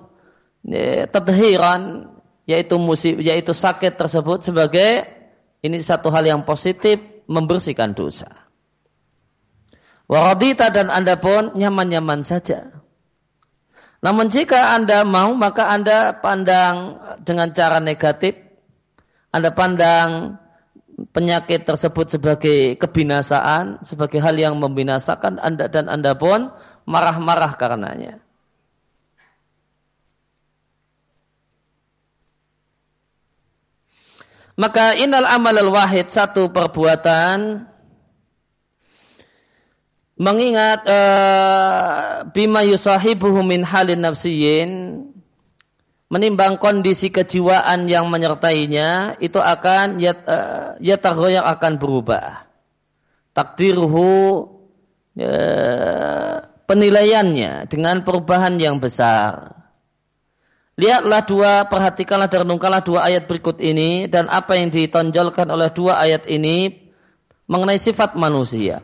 tadhiran 1.12 2.12
yaitu 2.48 2.76
musib 2.80 3.20
yaitu 3.20 3.52
sakit 3.52 4.00
tersebut 4.00 4.44
sebagai 4.44 5.04
ini 5.62 5.78
satu 5.84 6.08
hal 6.12 6.24
yang 6.24 6.42
positif 6.48 7.00
membersihkan 7.28 7.92
dosa. 7.92 8.28
Waradita 10.08 10.72
dan 10.72 10.92
Anda 10.92 11.20
pun 11.20 11.56
nyaman-nyaman 11.56 12.24
saja. 12.24 12.81
Namun 14.02 14.34
jika 14.34 14.74
Anda 14.74 15.06
mau 15.06 15.38
maka 15.38 15.70
Anda 15.70 16.18
pandang 16.18 16.98
dengan 17.22 17.54
cara 17.54 17.78
negatif. 17.78 18.34
Anda 19.30 19.54
pandang 19.54 20.42
penyakit 21.14 21.64
tersebut 21.64 22.18
sebagai 22.18 22.76
kebinasaan, 22.82 23.86
sebagai 23.86 24.20
hal 24.20 24.36
yang 24.36 24.58
membinasakan 24.58 25.38
Anda 25.38 25.70
dan 25.70 25.88
Anda 25.88 26.18
pun 26.18 26.50
marah-marah 26.90 27.54
karenanya. 27.56 28.20
Maka 34.60 34.94
inal 35.00 35.26
amal 35.26 35.56
al 35.58 35.72
wahid 35.72 36.12
satu 36.12 36.52
perbuatan 36.52 37.71
mengingat 40.22 40.86
uh, 40.86 42.30
bima 42.30 42.62
yusahibuhu 42.62 43.42
min 43.42 43.66
halin 43.66 44.06
nafsiyin 44.06 45.02
menimbang 46.14 46.62
kondisi 46.62 47.10
kejiwaan 47.10 47.90
yang 47.90 48.06
menyertainya 48.06 49.18
itu 49.18 49.42
akan 49.42 49.98
yat, 49.98 50.22
uh, 50.30 51.42
akan 51.42 51.74
berubah 51.82 52.46
takdiruhu 53.34 54.46
uh, 55.18 56.36
penilaiannya 56.70 57.66
dengan 57.66 58.06
perubahan 58.06 58.62
yang 58.62 58.78
besar 58.78 59.58
Lihatlah 60.82 61.22
dua, 61.28 61.54
perhatikanlah 61.70 62.26
dan 62.26 62.48
renungkanlah 62.48 62.82
dua 62.82 63.06
ayat 63.06 63.30
berikut 63.30 63.62
ini 63.62 64.10
dan 64.10 64.26
apa 64.32 64.58
yang 64.58 64.74
ditonjolkan 64.74 65.46
oleh 65.52 65.70
dua 65.70 66.02
ayat 66.02 66.26
ini 66.26 66.90
mengenai 67.46 67.78
sifat 67.78 68.18
manusia. 68.18 68.82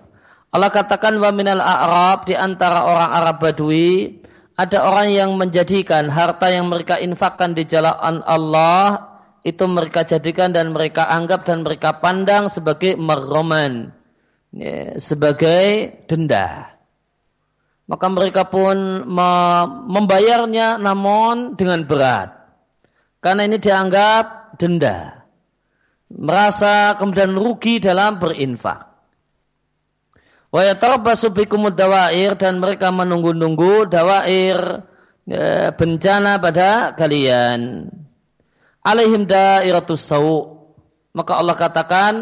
Allah 0.58 0.74
katakan 0.74 1.22
wa 1.22 1.30
minal 1.30 1.62
a'rab 1.62 2.26
di 2.26 2.34
antara 2.34 2.90
orang 2.90 3.14
Arab 3.14 3.38
Badui 3.46 4.26
ada 4.58 4.90
orang 4.90 5.14
yang 5.14 5.38
menjadikan 5.38 6.10
harta 6.10 6.50
yang 6.50 6.66
mereka 6.74 6.98
infakkan 6.98 7.54
di 7.54 7.70
jalan 7.70 8.26
Allah 8.26 9.06
itu 9.46 9.62
mereka 9.70 10.02
jadikan 10.02 10.50
dan 10.50 10.74
mereka 10.74 11.06
anggap 11.14 11.46
dan 11.46 11.62
mereka 11.62 12.02
pandang 12.02 12.50
sebagai 12.50 12.98
marroman 12.98 13.94
ya, 14.50 14.98
sebagai 14.98 16.02
denda 16.10 16.74
maka 17.88 18.10
mereka 18.12 18.50
pun 18.50 19.08
membayarnya 19.88 20.76
namun 20.76 21.56
dengan 21.56 21.88
berat. 21.88 22.36
Karena 23.24 23.48
ini 23.48 23.56
dianggap 23.58 24.60
denda. 24.60 25.24
Merasa 26.12 27.00
kemudian 27.00 27.32
rugi 27.32 27.80
dalam 27.80 28.20
berinfak. 28.20 28.97
Wa 30.48 30.64
yatarabbasu 30.64 31.36
dawair 31.76 32.40
dan 32.40 32.64
mereka 32.64 32.88
menunggu-nunggu 32.88 33.92
dawair 33.92 34.88
e, 35.28 35.70
bencana 35.76 36.40
pada 36.40 36.96
kalian. 36.96 37.92
Alaihim 38.80 39.28
dairatus. 39.28 40.08
Maka 41.12 41.32
Allah 41.36 41.56
katakan 41.60 42.14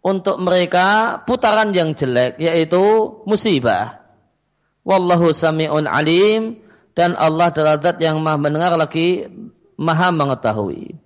untuk 0.00 0.40
mereka 0.40 1.20
putaran 1.28 1.68
yang 1.74 1.92
jelek 1.92 2.40
yaitu 2.40 2.80
musibah. 3.28 4.00
Wallahu 4.88 5.36
sami'un 5.36 5.84
alim 5.84 6.56
dan 6.96 7.12
Allah 7.20 7.52
adalah 7.52 7.76
zat 7.76 8.00
yang 8.00 8.24
maha 8.24 8.40
mendengar 8.40 8.72
lagi 8.80 9.28
maha 9.76 10.08
mengetahui. 10.08 10.96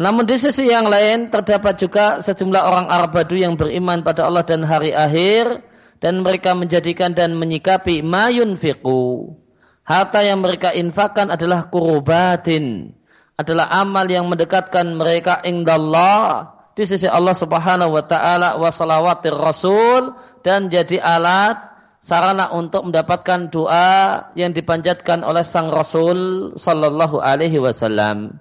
Namun 0.00 0.24
di 0.24 0.34
sisi 0.40 0.66
yang 0.66 0.88
lain 0.88 1.30
terdapat 1.30 1.78
juga 1.78 2.18
sejumlah 2.24 2.62
orang 2.64 2.86
Arab 2.88 3.14
Badu 3.14 3.36
yang 3.36 3.54
beriman 3.54 4.00
pada 4.00 4.26
Allah 4.26 4.42
dan 4.42 4.64
hari 4.64 4.90
akhir 4.96 5.69
dan 6.00 6.24
mereka 6.24 6.56
menjadikan 6.56 7.12
dan 7.12 7.36
menyikapi 7.36 8.00
mayun 8.00 8.56
fiqu. 8.56 9.36
Harta 9.84 10.24
yang 10.24 10.40
mereka 10.40 10.72
infakkan 10.72 11.28
adalah 11.28 11.68
kurubatin. 11.68 12.96
Adalah 13.36 13.72
amal 13.72 14.04
yang 14.08 14.28
mendekatkan 14.28 14.96
mereka 14.96 15.40
indallah 15.44 16.52
di 16.76 16.84
sisi 16.84 17.08
Allah 17.08 17.32
subhanahu 17.32 17.96
wa 17.96 18.04
ta'ala 18.04 18.60
wa 18.60 18.68
salawatir 18.68 19.36
rasul 19.36 20.12
dan 20.44 20.68
jadi 20.68 21.00
alat 21.00 21.56
sarana 22.00 22.52
untuk 22.52 22.88
mendapatkan 22.88 23.52
doa 23.52 24.32
yang 24.32 24.56
dipanjatkan 24.56 25.20
oleh 25.20 25.44
sang 25.44 25.68
Rasul 25.68 26.52
sallallahu 26.56 27.20
alaihi 27.20 27.60
wasallam. 27.60 28.40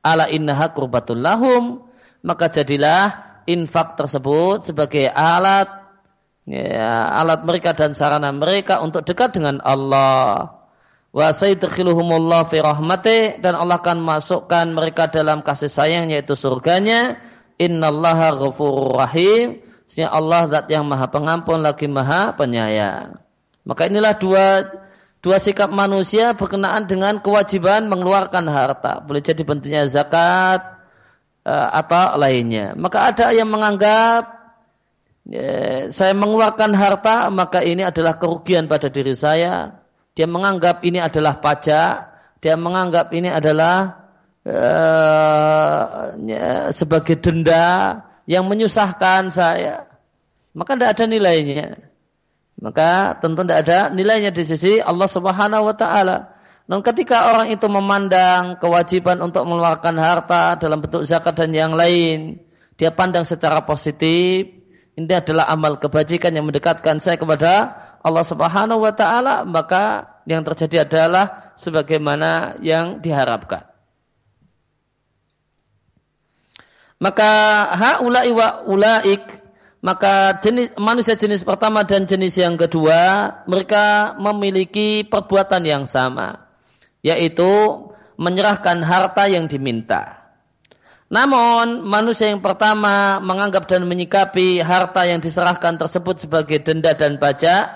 Ala 0.00 0.30
innaha 0.30 0.72
lahum, 1.18 1.84
maka 2.22 2.48
jadilah 2.48 3.42
infak 3.44 3.98
tersebut 3.98 4.70
sebagai 4.70 5.10
alat 5.10 5.79
ya, 6.48 7.10
alat 7.16 7.42
mereka 7.44 7.74
dan 7.74 7.92
sarana 7.92 8.30
mereka 8.30 8.80
untuk 8.84 9.02
dekat 9.04 9.36
dengan 9.36 9.58
Allah. 9.64 10.60
Wa 11.10 11.34
sayyidkhiluhumullah 11.34 12.46
fi 12.46 12.62
rahmatih 12.62 13.42
dan 13.42 13.58
Allah 13.58 13.82
akan 13.82 13.98
masukkan 13.98 14.66
mereka 14.70 15.10
dalam 15.10 15.42
kasih 15.42 15.68
sayang 15.68 16.14
yaitu 16.14 16.38
surganya. 16.38 17.18
Innallaha 17.60 18.40
ghafurur 18.40 18.96
rahim 18.96 19.60
Sesungguhnya 19.90 20.14
Allah 20.14 20.40
zat 20.46 20.66
yang 20.70 20.86
maha 20.86 21.10
pengampun 21.10 21.66
lagi 21.66 21.90
maha 21.90 22.30
penyayang. 22.38 23.18
Maka 23.66 23.90
inilah 23.90 24.14
dua 24.14 24.70
dua 25.18 25.42
sikap 25.42 25.66
manusia 25.66 26.30
berkenaan 26.38 26.86
dengan 26.86 27.18
kewajiban 27.18 27.90
mengeluarkan 27.90 28.46
harta. 28.46 29.02
Boleh 29.02 29.18
jadi 29.18 29.42
bentuknya 29.42 29.90
zakat 29.90 30.62
uh, 31.42 31.68
atau 31.74 32.22
lainnya. 32.22 32.78
Maka 32.78 33.10
ada 33.10 33.34
yang 33.34 33.50
menganggap 33.50 34.39
saya 35.92 36.14
mengeluarkan 36.16 36.72
harta 36.74 37.28
maka 37.28 37.60
ini 37.60 37.84
adalah 37.84 38.16
kerugian 38.16 38.66
pada 38.66 38.88
diri 38.88 39.12
saya. 39.12 39.78
Dia 40.16 40.26
menganggap 40.26 40.82
ini 40.82 40.98
adalah 40.98 41.38
pajak. 41.38 41.94
Dia 42.40 42.56
menganggap 42.56 43.12
ini 43.12 43.28
adalah 43.28 44.08
uh, 44.48 46.16
ya, 46.24 46.72
sebagai 46.72 47.20
denda 47.20 48.00
yang 48.24 48.48
menyusahkan 48.48 49.28
saya. 49.28 49.86
maka 50.50 50.74
tidak 50.74 50.90
ada 50.98 51.04
nilainya. 51.06 51.78
Maka 52.60 53.16
tentu 53.22 53.40
tidak 53.46 53.58
ada 53.64 53.78
nilainya 53.88 54.34
di 54.34 54.42
sisi 54.44 54.82
Allah 54.82 55.08
Subhanahu 55.08 55.68
wa 55.70 55.74
taala. 55.76 56.18
Dan 56.68 56.86
ketika 56.86 57.32
orang 57.32 57.50
itu 57.50 57.66
memandang 57.66 58.60
kewajiban 58.62 59.18
untuk 59.24 59.42
mengeluarkan 59.42 59.96
harta 59.98 60.54
dalam 60.54 60.78
bentuk 60.78 61.02
zakat 61.02 61.34
dan 61.34 61.50
yang 61.50 61.74
lain, 61.74 62.38
dia 62.78 62.94
pandang 62.94 63.26
secara 63.26 63.64
positif, 63.66 64.59
ini 64.98 65.12
adalah 65.14 65.46
amal 65.46 65.78
kebajikan 65.78 66.34
yang 66.34 66.48
mendekatkan 66.48 66.98
saya 66.98 67.18
kepada 67.20 67.74
Allah 68.00 68.24
Subhanahu 68.24 68.82
wa 68.82 68.92
taala, 68.96 69.44
maka 69.44 70.08
yang 70.24 70.40
terjadi 70.46 70.88
adalah 70.88 71.54
sebagaimana 71.60 72.56
yang 72.64 72.98
diharapkan. 72.98 73.68
Maka 77.00 77.32
haula'i 77.72 78.28
wa 78.28 78.60
ulaik 78.68 79.40
maka 79.80 80.36
jenis 80.44 80.76
manusia 80.76 81.16
jenis 81.16 81.40
pertama 81.40 81.80
dan 81.88 82.04
jenis 82.04 82.36
yang 82.36 82.60
kedua 82.60 83.32
mereka 83.48 84.12
memiliki 84.20 85.08
perbuatan 85.08 85.64
yang 85.64 85.88
sama 85.88 86.52
yaitu 87.00 87.48
menyerahkan 88.20 88.84
harta 88.84 89.24
yang 89.32 89.48
diminta. 89.48 90.19
Namun 91.10 91.82
manusia 91.82 92.30
yang 92.30 92.38
pertama 92.38 93.18
menganggap 93.18 93.66
dan 93.66 93.82
menyikapi 93.82 94.62
harta 94.62 95.02
yang 95.10 95.18
diserahkan 95.18 95.74
tersebut 95.74 96.22
sebagai 96.22 96.62
denda 96.62 96.94
dan 96.94 97.18
pajak, 97.18 97.66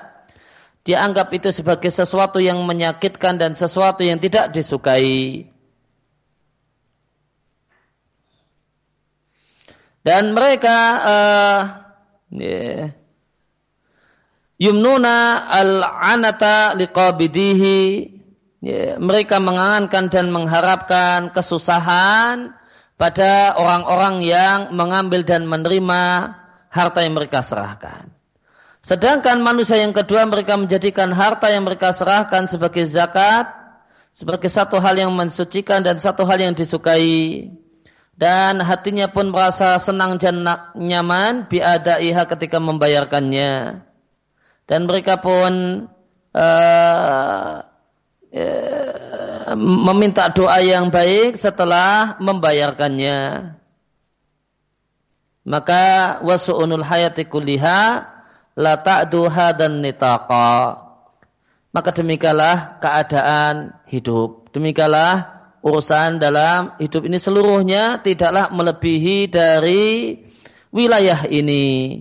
dia 0.86 1.02
anggap 1.02 1.34
itu 1.34 1.50
sebagai 1.50 1.90
sesuatu 1.90 2.38
yang 2.38 2.62
menyakitkan 2.62 3.34
dan 3.34 3.58
sesuatu 3.58 4.06
yang 4.06 4.22
tidak 4.22 4.54
disukai. 4.54 5.50
Dan 10.04 10.30
mereka 10.36 10.78
yeah, 12.30 12.92
yumnuna 14.62 15.48
al-anata 15.50 16.78
liqabidihi 16.78 17.80
mereka 19.02 19.42
mengangankan 19.42 20.06
dan 20.12 20.30
mengharapkan 20.30 21.34
kesusahan 21.34 22.62
pada 22.94 23.58
orang-orang 23.58 24.22
yang 24.22 24.58
mengambil 24.70 25.26
dan 25.26 25.46
menerima 25.50 26.02
harta 26.70 27.02
yang 27.02 27.14
mereka 27.14 27.42
serahkan. 27.42 28.10
Sedangkan 28.84 29.40
manusia 29.40 29.80
yang 29.80 29.96
kedua 29.96 30.28
mereka 30.28 30.60
menjadikan 30.60 31.08
harta 31.14 31.48
yang 31.48 31.64
mereka 31.64 31.96
serahkan 31.96 32.44
sebagai 32.44 32.84
zakat, 32.84 33.48
sebagai 34.12 34.52
satu 34.52 34.76
hal 34.76 35.00
yang 35.00 35.10
mensucikan 35.10 35.80
dan 35.80 35.96
satu 35.96 36.28
hal 36.28 36.36
yang 36.36 36.52
disukai. 36.52 37.48
Dan 38.14 38.62
hatinya 38.62 39.10
pun 39.10 39.34
merasa 39.34 39.74
senang 39.82 40.20
dan 40.22 40.46
nyaman 40.78 41.50
biadaiha 41.50 42.22
ketika 42.30 42.62
membayarkannya. 42.62 43.82
Dan 44.70 44.80
mereka 44.86 45.18
pun 45.18 45.84
uh, 46.30 47.56
meminta 49.58 50.26
doa 50.32 50.58
yang 50.58 50.90
baik 50.90 51.38
setelah 51.38 52.18
membayarkannya. 52.18 53.52
Maka 55.44 56.18
wasu'unul 56.24 56.82
hayati 56.82 57.28
kulliha 57.28 57.80
la 58.56 58.74
ta'duha 58.80 59.52
dan 59.52 59.84
nitaqa. 59.84 60.80
Maka 61.74 61.90
demikianlah 61.90 62.80
keadaan 62.80 63.76
hidup. 63.90 64.48
Demikianlah 64.54 65.34
urusan 65.60 66.22
dalam 66.22 66.78
hidup 66.78 67.02
ini 67.04 67.18
seluruhnya 67.18 67.98
tidaklah 68.00 68.48
melebihi 68.54 69.28
dari 69.28 70.16
wilayah 70.70 71.26
ini. 71.26 71.98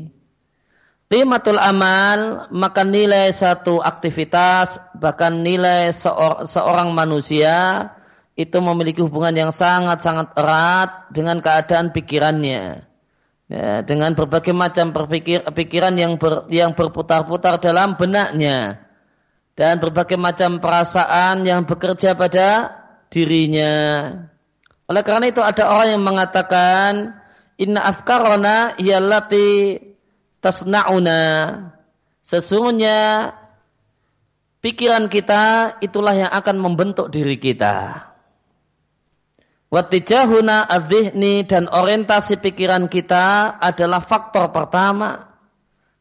Qimatul 1.14 1.62
amal 1.62 2.50
maka 2.50 2.82
nilai 2.82 3.30
satu 3.30 3.78
aktivitas 3.86 4.82
bahkan 4.98 5.46
nilai 5.46 5.94
seor 5.94 6.50
seorang 6.50 6.90
manusia 6.90 7.86
itu 8.34 8.58
memiliki 8.58 9.06
hubungan 9.06 9.30
yang 9.30 9.52
sangat-sangat 9.54 10.34
erat 10.34 11.14
dengan 11.14 11.38
keadaan 11.38 11.94
pikirannya. 11.94 12.90
Ya, 13.46 13.86
dengan 13.86 14.18
berbagai 14.18 14.58
macam 14.58 14.90
perpikir, 14.90 15.46
pikiran 15.54 15.94
yang 15.94 16.18
ber, 16.18 16.50
yang 16.50 16.74
berputar-putar 16.74 17.62
dalam 17.62 17.94
benaknya 17.94 18.82
dan 19.54 19.78
berbagai 19.78 20.18
macam 20.18 20.58
perasaan 20.58 21.46
yang 21.46 21.62
bekerja 21.70 22.18
pada 22.18 22.74
dirinya. 23.14 24.10
Oleh 24.90 25.06
karena 25.06 25.30
itu 25.30 25.46
ada 25.46 25.70
orang 25.70 25.94
yang 25.94 26.02
mengatakan 26.02 27.22
inna 27.62 27.86
afkarona 27.86 28.74
yallati 28.82 29.78
tasna'una. 30.44 31.22
Sesungguhnya 32.20 33.32
pikiran 34.60 35.08
kita 35.08 35.76
itulah 35.80 36.12
yang 36.12 36.32
akan 36.32 36.60
membentuk 36.60 37.08
diri 37.08 37.40
kita. 37.40 38.12
Watijahuna 39.72 40.70
adzihni 40.70 41.48
dan 41.50 41.66
orientasi 41.66 42.38
pikiran 42.44 42.92
kita 42.92 43.58
adalah 43.58 44.04
faktor 44.04 44.52
pertama. 44.54 45.34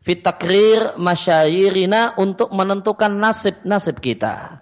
Fitakrir 0.03 0.99
masyayirina 0.99 2.19
untuk 2.19 2.51
menentukan 2.51 3.15
nasib-nasib 3.15 4.03
kita. 4.03 4.62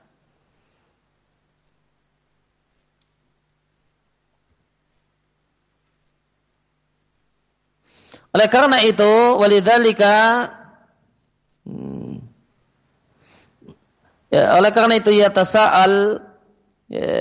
Oleh 8.30 8.46
karena 8.46 8.78
itu, 8.86 9.12
walidhalika 9.38 10.46
hmm, 11.66 12.14
ya, 14.30 14.54
oleh 14.54 14.70
karena 14.70 14.94
itu 15.02 15.10
ya 15.10 15.34
tasa'al 15.34 16.22
ya, 16.86 17.14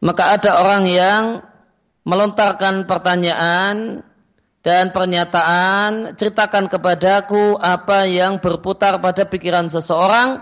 maka 0.00 0.24
ada 0.40 0.64
orang 0.64 0.84
yang 0.88 1.24
melontarkan 2.08 2.88
pertanyaan 2.88 4.04
dan 4.64 4.96
pernyataan 4.96 6.16
ceritakan 6.16 6.72
kepadaku 6.72 7.60
apa 7.60 8.08
yang 8.08 8.40
berputar 8.40 8.96
pada 8.96 9.28
pikiran 9.28 9.68
seseorang 9.68 10.40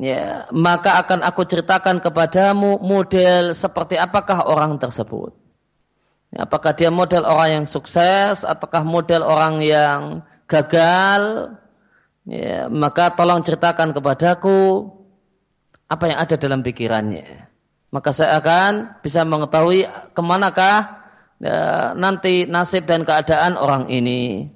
ya 0.00 0.48
maka 0.48 0.96
akan 1.04 1.20
aku 1.20 1.44
ceritakan 1.44 2.00
kepadamu 2.00 2.80
model 2.80 3.52
seperti 3.52 4.00
apakah 4.00 4.48
orang 4.48 4.80
tersebut 4.80 5.43
Apakah 6.34 6.74
dia 6.74 6.90
model 6.90 7.22
orang 7.22 7.62
yang 7.62 7.66
sukses 7.70 8.42
ataukah 8.42 8.82
model 8.82 9.22
orang 9.22 9.62
yang 9.62 10.00
gagal? 10.50 11.54
Ya, 12.26 12.66
maka 12.66 13.14
tolong 13.14 13.44
ceritakan 13.44 13.94
kepadaku 13.94 14.90
apa 15.86 16.04
yang 16.10 16.18
ada 16.18 16.34
dalam 16.34 16.64
pikirannya. 16.66 17.46
Maka 17.94 18.10
saya 18.10 18.42
akan 18.42 18.98
bisa 19.04 19.22
mengetahui 19.22 19.86
ke 19.86 20.22
manakah 20.24 21.06
ya, 21.38 21.94
nanti 21.94 22.50
nasib 22.50 22.90
dan 22.90 23.06
keadaan 23.06 23.54
orang 23.54 23.86
ini. 23.86 24.50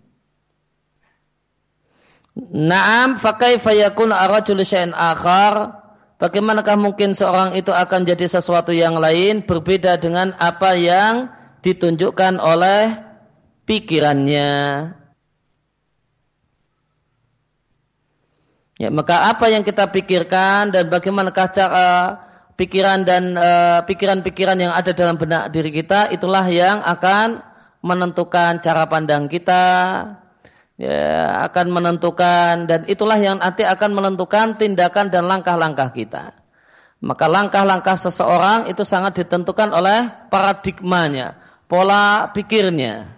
Naam 2.38 3.22
fakai 3.22 3.62
fayakun 3.62 4.14
arajul 4.14 4.62
syai'in 4.62 4.94
akhar 4.94 5.78
Bagaimanakah 6.18 6.74
mungkin 6.74 7.14
seorang 7.14 7.54
itu 7.54 7.70
akan 7.70 8.02
jadi 8.02 8.26
sesuatu 8.26 8.74
yang 8.74 8.98
lain 8.98 9.46
berbeda 9.46 10.02
dengan 10.02 10.34
apa 10.42 10.74
yang 10.74 11.30
ditunjukkan 11.62 12.38
oleh 12.38 12.94
pikirannya. 13.68 14.50
Ya, 18.78 18.88
maka 18.94 19.26
apa 19.26 19.50
yang 19.50 19.66
kita 19.66 19.90
pikirkan 19.90 20.70
dan 20.70 20.86
bagaimana 20.86 21.34
cara 21.34 22.14
pikiran 22.54 23.02
dan 23.02 23.34
eh, 23.34 23.80
pikiran-pikiran 23.82 24.54
uh, 24.54 24.62
yang 24.70 24.72
ada 24.74 24.94
dalam 24.94 25.18
benak 25.18 25.50
diri 25.50 25.74
kita 25.74 26.14
itulah 26.14 26.46
yang 26.46 26.78
akan 26.86 27.42
menentukan 27.82 28.62
cara 28.62 28.86
pandang 28.86 29.26
kita, 29.26 29.66
ya, 30.78 31.42
akan 31.50 31.66
menentukan 31.74 32.70
dan 32.70 32.86
itulah 32.86 33.18
yang 33.18 33.42
nanti 33.42 33.66
akan 33.66 33.90
menentukan 33.94 34.54
tindakan 34.58 35.10
dan 35.10 35.26
langkah-langkah 35.26 35.90
kita. 35.90 36.24
Maka 36.98 37.30
langkah-langkah 37.30 37.94
seseorang 37.94 38.66
itu 38.66 38.82
sangat 38.82 39.22
ditentukan 39.22 39.70
oleh 39.70 40.10
paradigmanya, 40.30 41.38
pola 41.68 42.32
pikirnya. 42.32 43.14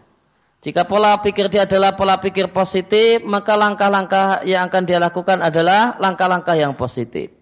Jika 0.60 0.84
pola 0.84 1.16
pikir 1.24 1.48
dia 1.48 1.64
adalah 1.64 1.96
pola 1.96 2.20
pikir 2.20 2.52
positif, 2.52 3.24
maka 3.24 3.56
langkah-langkah 3.56 4.44
yang 4.44 4.68
akan 4.68 4.82
dia 4.84 5.00
lakukan 5.00 5.40
adalah 5.40 5.96
langkah-langkah 5.96 6.52
yang 6.52 6.76
positif. 6.76 7.32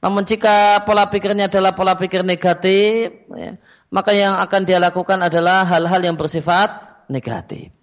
Namun 0.00 0.24
jika 0.24 0.80
pola 0.88 1.12
pikirnya 1.12 1.52
adalah 1.52 1.76
pola 1.76 1.92
pikir 1.92 2.24
negatif, 2.24 3.28
ya, 3.36 3.60
maka 3.92 4.16
yang 4.16 4.40
akan 4.40 4.62
dia 4.64 4.80
lakukan 4.80 5.20
adalah 5.20 5.68
hal-hal 5.68 6.00
yang 6.00 6.16
bersifat 6.16 7.04
negatif. 7.12 7.81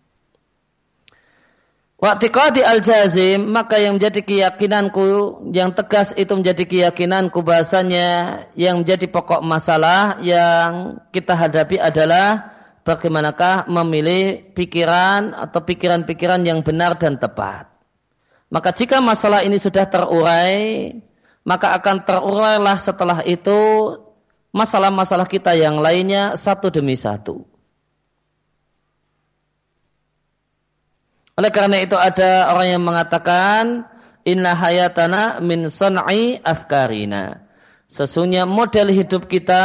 Waktiqadi 2.00 2.64
al-jazim, 2.64 3.52
maka 3.52 3.76
yang 3.76 4.00
menjadi 4.00 4.24
keyakinanku, 4.24 5.44
yang 5.52 5.76
tegas 5.76 6.16
itu 6.16 6.32
menjadi 6.32 6.64
keyakinanku 6.64 7.44
bahasanya 7.44 8.08
yang 8.56 8.80
menjadi 8.88 9.04
pokok 9.12 9.44
masalah 9.44 10.16
yang 10.24 10.96
kita 11.12 11.36
hadapi 11.36 11.76
adalah 11.76 12.56
bagaimanakah 12.88 13.68
memilih 13.68 14.48
pikiran 14.56 15.36
atau 15.36 15.60
pikiran-pikiran 15.60 16.40
yang 16.48 16.64
benar 16.64 16.96
dan 16.96 17.20
tepat. 17.20 17.68
Maka 18.48 18.72
jika 18.72 19.04
masalah 19.04 19.44
ini 19.44 19.60
sudah 19.60 19.84
terurai, 19.84 20.96
maka 21.44 21.76
akan 21.76 22.08
terurailah 22.08 22.80
setelah 22.80 23.20
itu 23.28 23.60
masalah-masalah 24.56 25.28
kita 25.28 25.52
yang 25.52 25.84
lainnya 25.84 26.40
satu 26.40 26.72
demi 26.72 26.96
satu. 26.96 27.44
Oleh 31.40 31.56
karena 31.56 31.80
itu 31.80 31.96
ada 31.96 32.52
orang 32.52 32.68
yang 32.68 32.84
mengatakan 32.84 33.88
inna 34.28 34.60
hayatana 34.60 35.40
min 35.40 35.72
sun'i 35.72 36.36
afkarina. 36.44 37.48
Sesungguhnya 37.88 38.44
model 38.44 38.92
hidup 38.92 39.32
kita 39.32 39.64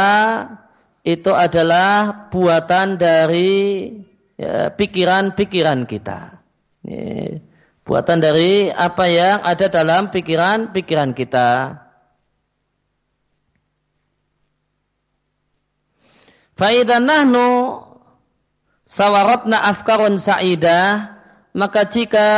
itu 1.03 1.35
adalah 1.35 2.31
buatan 2.31 2.95
dari 2.95 3.91
ya, 4.39 4.71
pikiran-pikiran 4.71 5.83
ya, 5.83 5.87
kita. 5.91 6.19
Ya, 6.87 7.43
buatan 7.83 8.23
dari 8.23 8.71
apa 8.71 9.05
yang 9.11 9.43
ada 9.43 9.67
dalam 9.67 10.15
pikiran-pikiran 10.15 11.11
kita. 11.11 11.75
Faidan 16.55 17.03
nahnu 17.03 17.83
sawaratna 18.87 19.59
afkarun 19.59 20.23
sa'idah 20.23 21.14
maka 21.55 21.87
jika 21.87 22.29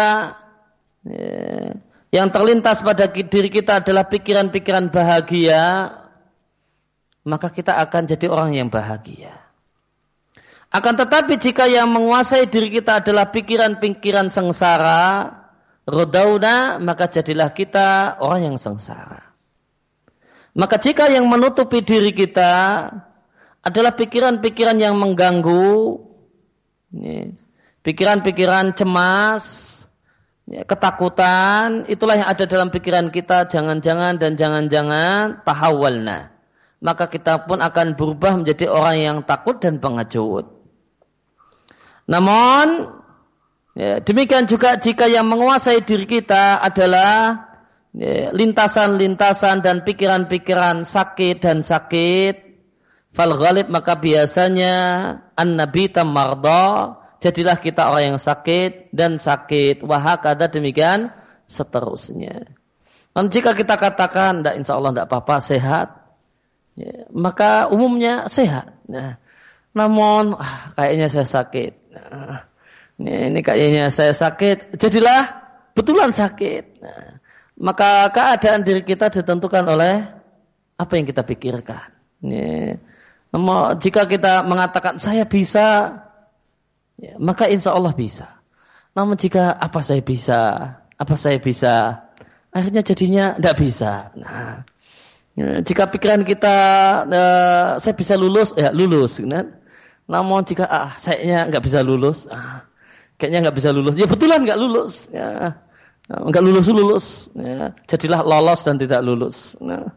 ya, 1.01 1.73
yang 2.13 2.29
terlintas 2.31 2.79
pada 2.85 3.09
diri 3.09 3.49
kita 3.51 3.83
adalah 3.83 4.07
pikiran-pikiran 4.07 4.93
bahagia, 4.93 5.91
maka 7.27 7.51
kita 7.51 7.75
akan 7.81 8.03
jadi 8.07 8.31
orang 8.31 8.55
yang 8.55 8.69
bahagia. 8.71 9.35
Akan 10.71 10.95
tetapi 10.95 11.39
jika 11.39 11.67
yang 11.67 11.91
menguasai 11.91 12.47
diri 12.47 12.71
kita 12.71 13.03
adalah 13.03 13.31
pikiran-pikiran 13.31 14.31
sengsara, 14.31 15.31
rodauna, 15.87 16.77
maka 16.79 17.07
jadilah 17.07 17.51
kita 17.55 18.19
orang 18.19 18.51
yang 18.51 18.57
sengsara. 18.59 19.31
Maka 20.57 20.75
jika 20.79 21.07
yang 21.07 21.27
menutupi 21.27 21.83
diri 21.83 22.11
kita 22.11 22.87
adalah 23.63 23.91
pikiran-pikiran 23.95 24.77
yang 24.79 24.95
mengganggu, 24.99 26.03
pikiran-pikiran 27.87 28.75
cemas, 28.75 29.43
ya, 30.43 30.67
ketakutan, 30.67 31.87
itulah 31.87 32.19
yang 32.19 32.27
ada 32.27 32.43
dalam 32.43 32.67
pikiran 32.67 33.07
kita, 33.07 33.47
jangan-jangan 33.47 34.19
dan 34.19 34.35
jangan-jangan 34.35 35.47
tahawalna. 35.47 36.35
Maka 36.83 37.07
kita 37.07 37.47
pun 37.47 37.63
akan 37.63 37.95
berubah 37.95 38.43
menjadi 38.43 38.67
orang 38.67 38.97
yang 38.99 39.17
takut 39.23 39.63
dan 39.63 39.79
pengecut. 39.79 40.51
Namun, 42.11 42.91
ya, 43.71 44.03
demikian 44.03 44.43
juga 44.43 44.75
jika 44.75 45.07
yang 45.07 45.23
menguasai 45.31 45.79
diri 45.87 46.03
kita 46.03 46.59
adalah 46.59 47.47
ya, 47.95 48.35
lintasan-lintasan 48.35 49.63
dan 49.63 49.87
pikiran-pikiran 49.87 50.83
sakit 50.83 51.39
dan 51.39 51.63
sakit, 51.63 52.35
fal 53.15 53.31
ghalib 53.31 53.71
maka 53.71 53.95
biasanya 53.95 54.75
an-nabi 55.39 55.87
tamarda 55.87 57.06
jadilah 57.23 57.57
kita 57.57 57.89
orang 57.89 58.15
yang 58.15 58.19
sakit 58.21 58.93
dan 58.93 59.17
sakit 59.17 59.81
wahakada 59.85 60.49
demikian 60.49 61.09
seterusnya. 61.49 62.57
Dan 63.17 63.33
jika 63.33 63.57
kita 63.57 63.81
katakan, 63.81 64.45
tidak 64.45 64.55
insya 64.61 64.77
Allah 64.77 64.91
tidak 64.93 65.07
apa-apa, 65.09 65.35
sehat, 65.41 65.87
ya, 66.77 67.09
maka 67.09 67.65
umumnya 67.73 68.29
sehat. 68.29 68.77
Nah, 68.85 69.17
namun 69.73 70.37
ah, 70.37 70.69
kayaknya 70.77 71.09
saya 71.09 71.25
sakit. 71.25 71.73
Nah, 71.97 72.45
ini, 73.01 73.41
kayaknya 73.41 73.89
saya 73.89 74.13
sakit, 74.13 74.77
jadilah 74.77 75.33
betulan 75.73 76.13
sakit. 76.13 76.63
Nah, 76.77 77.17
maka 77.57 78.05
keadaan 78.13 78.61
diri 78.61 78.85
kita 78.85 79.09
ditentukan 79.09 79.65
oleh 79.65 79.97
apa 80.77 80.91
yang 80.93 81.09
kita 81.09 81.25
pikirkan. 81.25 81.89
Ya, 82.21 82.77
jika 83.81 84.05
kita 84.05 84.45
mengatakan 84.45 85.01
saya 85.01 85.25
bisa, 85.25 85.89
ya, 86.97 87.13
maka 87.17 87.47
insya 87.49 87.73
Allah 87.73 87.93
bisa. 87.93 88.27
Namun 88.97 89.13
jika 89.13 89.53
apa 89.57 89.79
saya 89.85 90.01
bisa, 90.01 90.39
apa 90.97 91.13
saya 91.13 91.37
bisa, 91.37 92.01
akhirnya 92.49 92.81
jadinya 92.81 93.25
tidak 93.37 93.55
bisa. 93.61 94.09
Nah, 94.17 94.65
ya, 95.37 95.61
jika 95.61 95.85
pikiran 95.85 96.25
kita 96.25 96.57
uh, 97.05 97.69
saya 97.77 97.93
bisa 97.93 98.17
lulus, 98.17 98.57
ya 98.57 98.73
lulus. 98.73 99.21
Kan? 99.21 99.53
Namun 100.09 100.41
jika 100.49 100.65
ah 100.65 100.97
saya 100.97 101.45
nggak 101.45 101.61
bisa 101.61 101.85
lulus, 101.85 102.25
ah, 102.33 102.65
kayaknya 103.21 103.47
nggak 103.47 103.57
bisa 103.61 103.69
lulus, 103.69 103.95
ya 104.01 104.09
betulan 104.09 104.41
nggak 104.41 104.59
lulus. 104.59 105.05
Ya, 105.13 105.53
nggak 106.07 106.43
lulus 106.43 106.65
lulus, 106.71 107.05
ya, 107.35 107.75
jadilah 107.85 108.23
lolos 108.23 108.63
dan 108.63 108.79
tidak 108.79 109.03
lulus. 109.03 109.59
Nah, 109.59 109.91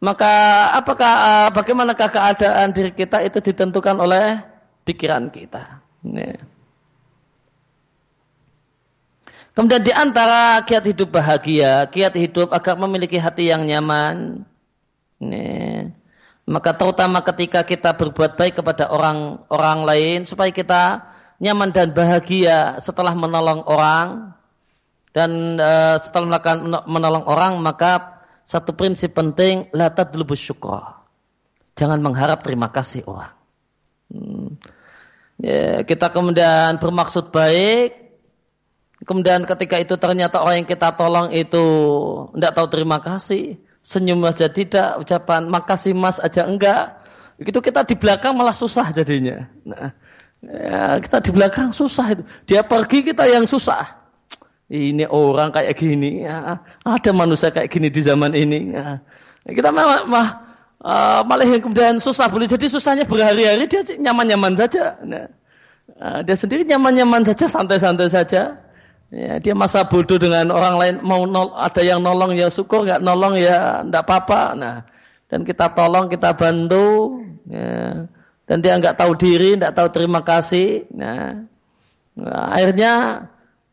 maka 0.00 0.32
apakah 0.74 1.12
uh, 1.12 1.48
bagaimanakah 1.52 2.08
keadaan 2.10 2.72
diri 2.72 2.92
kita 2.96 3.22
itu 3.22 3.38
ditentukan 3.38 3.96
oleh 4.00 4.55
pikiran 4.86 5.28
kita. 5.34 5.82
Kemudian 9.56 9.82
di 9.82 9.90
antara 9.90 10.62
kiat 10.62 10.84
hidup 10.86 11.18
bahagia, 11.18 11.90
kiat 11.90 12.14
hidup 12.14 12.54
agar 12.54 12.78
memiliki 12.78 13.18
hati 13.18 13.50
yang 13.50 13.66
nyaman. 13.66 14.46
Ya. 15.18 15.90
Maka 16.46 16.78
terutama 16.78 17.18
ketika 17.26 17.66
kita 17.66 17.90
berbuat 17.98 18.38
baik 18.38 18.62
kepada 18.62 18.86
orang 18.86 19.42
orang 19.50 19.82
lain 19.82 20.18
supaya 20.28 20.54
kita 20.54 21.02
nyaman 21.42 21.74
dan 21.74 21.90
bahagia 21.90 22.78
setelah 22.78 23.10
menolong 23.18 23.66
orang 23.66 24.30
dan 25.10 25.58
uh, 25.58 25.98
setelah 25.98 26.30
melakukan 26.30 26.86
menolong 26.86 27.24
orang 27.26 27.58
maka 27.58 28.22
satu 28.46 28.78
prinsip 28.78 29.10
penting 29.16 29.66
la 29.74 29.90
tadlubus 29.90 30.38
syukur. 30.38 30.84
Jangan 31.74 31.98
mengharap 31.98 32.46
terima 32.46 32.70
kasih 32.70 33.02
orang. 33.10 33.34
Hmm 34.12 34.75
ya, 35.40 35.82
kita 35.84 36.12
kemudian 36.12 36.78
bermaksud 36.80 37.32
baik, 37.32 37.96
kemudian 39.04 39.44
ketika 39.44 39.76
itu 39.80 39.94
ternyata 40.00 40.40
orang 40.40 40.64
yang 40.64 40.68
kita 40.68 40.92
tolong 40.94 41.32
itu 41.32 41.66
tidak 42.36 42.52
tahu 42.56 42.66
terima 42.72 42.98
kasih, 43.02 43.60
senyum 43.84 44.24
saja 44.30 44.48
tidak, 44.48 44.90
ucapan 45.00 45.46
makasih 45.46 45.92
mas 45.92 46.18
aja 46.18 46.46
enggak, 46.48 46.96
itu 47.36 47.58
kita 47.60 47.84
di 47.84 47.94
belakang 47.98 48.32
malah 48.32 48.56
susah 48.56 48.90
jadinya. 48.92 49.44
Nah, 49.66 49.92
ya, 50.40 51.00
kita 51.02 51.20
di 51.20 51.30
belakang 51.34 51.72
susah 51.74 52.16
itu, 52.16 52.22
dia 52.48 52.64
pergi 52.64 53.04
kita 53.04 53.28
yang 53.28 53.44
susah. 53.44 54.04
Ini 54.66 55.06
orang 55.06 55.54
kayak 55.54 55.78
gini, 55.78 56.26
ya, 56.26 56.58
ada 56.82 57.10
manusia 57.14 57.54
kayak 57.54 57.70
gini 57.70 57.86
di 57.86 58.02
zaman 58.02 58.34
ini. 58.34 58.74
Ya. 58.74 58.98
Kita 59.46 59.70
mah, 59.70 60.02
mah 60.10 60.45
uh, 60.86 61.20
malah 61.26 61.42
yang 61.42 61.58
kemudian 61.58 61.98
susah 61.98 62.30
boleh 62.30 62.46
jadi 62.46 62.70
susahnya 62.70 63.02
berhari-hari 63.02 63.66
dia 63.66 63.82
nyaman-nyaman 63.98 64.54
saja. 64.54 64.94
Nah, 65.02 65.26
uh, 65.98 66.20
dia 66.22 66.36
sendiri 66.38 66.62
nyaman-nyaman 66.62 67.26
saja, 67.26 67.50
santai-santai 67.50 68.06
saja. 68.06 68.62
Ya, 69.06 69.38
dia 69.38 69.54
masa 69.54 69.86
bodoh 69.86 70.18
dengan 70.18 70.50
orang 70.50 70.74
lain 70.82 70.94
mau 71.06 71.30
nol, 71.30 71.54
ada 71.54 71.78
yang 71.78 72.02
nolong 72.02 72.34
ya 72.34 72.50
syukur 72.50 72.82
nggak 72.82 73.02
nolong 73.02 73.38
ya 73.38 73.82
ndak 73.86 74.02
apa-apa. 74.06 74.54
Nah, 74.54 74.76
dan 75.26 75.42
kita 75.42 75.70
tolong 75.74 76.06
kita 76.06 76.34
bantu. 76.34 77.22
Ya, 77.46 78.06
dan 78.46 78.62
dia 78.62 78.78
nggak 78.78 78.98
tahu 78.98 79.12
diri, 79.18 79.58
nggak 79.58 79.74
tahu 79.74 79.88
terima 79.90 80.22
kasih. 80.22 80.86
Nah, 80.94 81.42
nah 82.14 82.54
akhirnya 82.54 82.92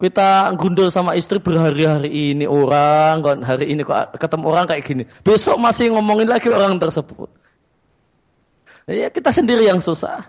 kita 0.03 0.51
gundul 0.59 0.91
sama 0.91 1.15
istri 1.15 1.39
berhari-hari 1.39 2.35
ini 2.35 2.43
orang, 2.43 3.23
hari 3.39 3.71
ini 3.71 3.87
kok 3.87 4.19
ketemu 4.19 4.45
orang 4.51 4.67
kayak 4.67 4.83
gini. 4.83 5.03
Besok 5.23 5.55
masih 5.55 5.95
ngomongin 5.95 6.27
lagi 6.27 6.51
orang 6.51 6.75
tersebut. 6.75 7.31
Ya 8.83 9.07
kita 9.07 9.31
sendiri 9.31 9.63
yang 9.63 9.79
susah. 9.79 10.27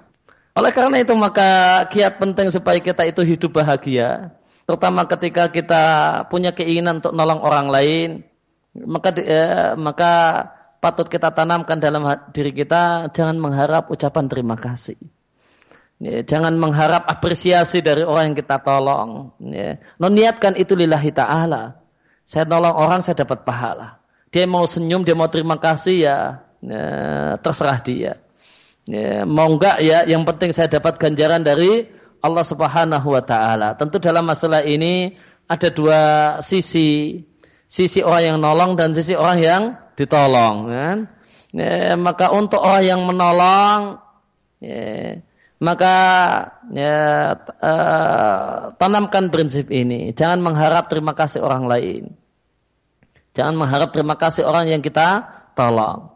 Oleh 0.54 0.70
karena 0.70 1.02
itu 1.02 1.10
maka 1.18 1.82
kiat 1.90 2.22
penting 2.22 2.54
supaya 2.54 2.78
kita 2.78 3.02
itu 3.02 3.26
hidup 3.26 3.58
bahagia. 3.58 4.30
Terutama 4.62 5.10
ketika 5.10 5.50
kita 5.50 5.84
punya 6.30 6.54
keinginan 6.54 7.02
untuk 7.02 7.10
nolong 7.10 7.42
orang 7.42 7.66
lain. 7.66 8.10
Maka 8.74 9.10
ya, 9.18 9.74
maka 9.74 10.46
patut 10.78 11.10
kita 11.10 11.34
tanamkan 11.34 11.82
dalam 11.82 12.06
diri 12.30 12.54
kita 12.54 13.10
jangan 13.10 13.42
mengharap 13.42 13.90
ucapan 13.90 14.30
terima 14.30 14.54
kasih. 14.54 14.98
Ya, 16.04 16.20
jangan 16.20 16.52
mengharap 16.60 17.08
apresiasi 17.08 17.80
dari 17.80 18.04
orang 18.04 18.32
yang 18.32 18.36
kita 18.36 18.60
tolong. 18.60 19.32
Ya. 19.40 19.80
niatkan 19.96 20.52
itu 20.52 20.76
lillahi 20.76 21.08
ta'ala. 21.08 21.80
Saya 22.28 22.44
nolong 22.44 22.76
orang, 22.76 23.00
saya 23.00 23.24
dapat 23.24 23.40
pahala. 23.48 24.04
Dia 24.28 24.44
mau 24.44 24.68
senyum, 24.68 25.00
dia 25.00 25.16
mau 25.16 25.32
terima 25.32 25.56
kasih 25.56 26.04
ya, 26.04 26.44
ya 26.60 26.84
terserah 27.40 27.80
dia. 27.80 28.20
Ya, 28.84 29.24
mau 29.24 29.48
enggak 29.48 29.80
ya, 29.80 30.04
yang 30.04 30.28
penting 30.28 30.52
saya 30.52 30.68
dapat 30.68 31.00
ganjaran 31.00 31.40
dari 31.40 31.88
Allah 32.20 32.44
Subhanahu 32.44 33.08
wa 33.08 33.24
taala. 33.24 33.72
Tentu 33.80 33.96
dalam 33.96 34.28
masalah 34.28 34.60
ini 34.60 35.16
ada 35.48 35.72
dua 35.72 36.00
sisi. 36.44 37.16
Sisi 37.64 38.04
orang 38.04 38.22
yang 38.22 38.38
nolong 38.44 38.76
dan 38.76 38.92
sisi 38.92 39.16
orang 39.16 39.38
yang 39.40 39.62
ditolong, 39.96 40.68
kan? 40.68 40.98
Ya, 41.56 41.96
maka 41.96 42.28
untuk 42.28 42.60
orang 42.60 42.84
yang 42.84 43.00
menolong 43.08 44.04
ya, 44.60 45.16
maka 45.64 45.96
ya, 46.68 47.32
uh, 47.40 48.76
tanamkan 48.76 49.32
prinsip 49.32 49.72
ini. 49.72 50.12
Jangan 50.12 50.44
mengharap 50.44 50.92
terima 50.92 51.16
kasih 51.16 51.40
orang 51.40 51.64
lain. 51.64 52.12
Jangan 53.32 53.56
mengharap 53.56 53.90
terima 53.96 54.14
kasih 54.20 54.44
orang 54.44 54.68
yang 54.68 54.84
kita 54.84 55.24
tolong. 55.56 56.12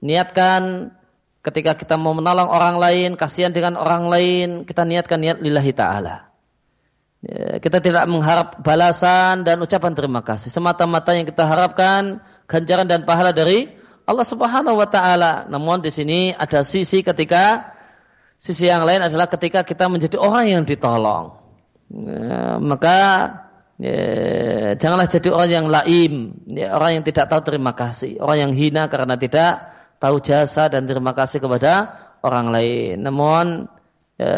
Niatkan 0.00 0.90
ketika 1.44 1.76
kita 1.76 1.94
mau 2.00 2.16
menolong 2.16 2.48
orang 2.48 2.80
lain, 2.80 3.10
kasihan 3.20 3.52
dengan 3.52 3.76
orang 3.76 4.08
lain, 4.08 4.48
kita 4.64 4.88
niatkan 4.88 5.20
niat 5.20 5.38
lillahi 5.44 5.72
ta'ala. 5.76 6.16
Ya, 7.20 7.60
kita 7.60 7.84
tidak 7.84 8.08
mengharap 8.08 8.64
balasan 8.64 9.44
dan 9.44 9.60
ucapan 9.60 9.92
terima 9.92 10.24
kasih. 10.24 10.48
Semata-mata 10.48 11.12
yang 11.12 11.28
kita 11.28 11.44
harapkan 11.44 12.24
ganjaran 12.48 12.88
dan 12.88 13.04
pahala 13.04 13.36
dari 13.36 13.68
Allah 14.08 14.26
Subhanahu 14.26 14.80
wa 14.80 14.88
taala. 14.88 15.44
Namun 15.46 15.84
di 15.84 15.92
sini 15.92 16.32
ada 16.32 16.64
sisi 16.64 17.04
ketika 17.04 17.76
Sisi 18.40 18.64
yang 18.64 18.88
lain 18.88 19.04
adalah 19.04 19.28
ketika 19.28 19.60
kita 19.60 19.84
menjadi 19.92 20.16
orang 20.16 20.48
yang 20.48 20.62
ditolong. 20.64 21.36
Ya, 21.92 22.56
maka 22.56 22.98
ya, 23.76 24.72
janganlah 24.80 25.12
jadi 25.12 25.28
orang 25.28 25.50
yang 25.52 25.66
laim, 25.68 26.12
ya, 26.48 26.72
orang 26.72 26.90
yang 26.96 27.04
tidak 27.04 27.28
tahu 27.28 27.44
terima 27.44 27.76
kasih, 27.76 28.16
orang 28.16 28.48
yang 28.48 28.52
hina 28.56 28.88
karena 28.88 29.20
tidak 29.20 29.60
tahu 30.00 30.24
jasa 30.24 30.72
dan 30.72 30.88
terima 30.88 31.12
kasih 31.12 31.36
kepada 31.36 31.92
orang 32.24 32.48
lain. 32.48 33.04
Namun 33.04 33.68
ya, 34.16 34.32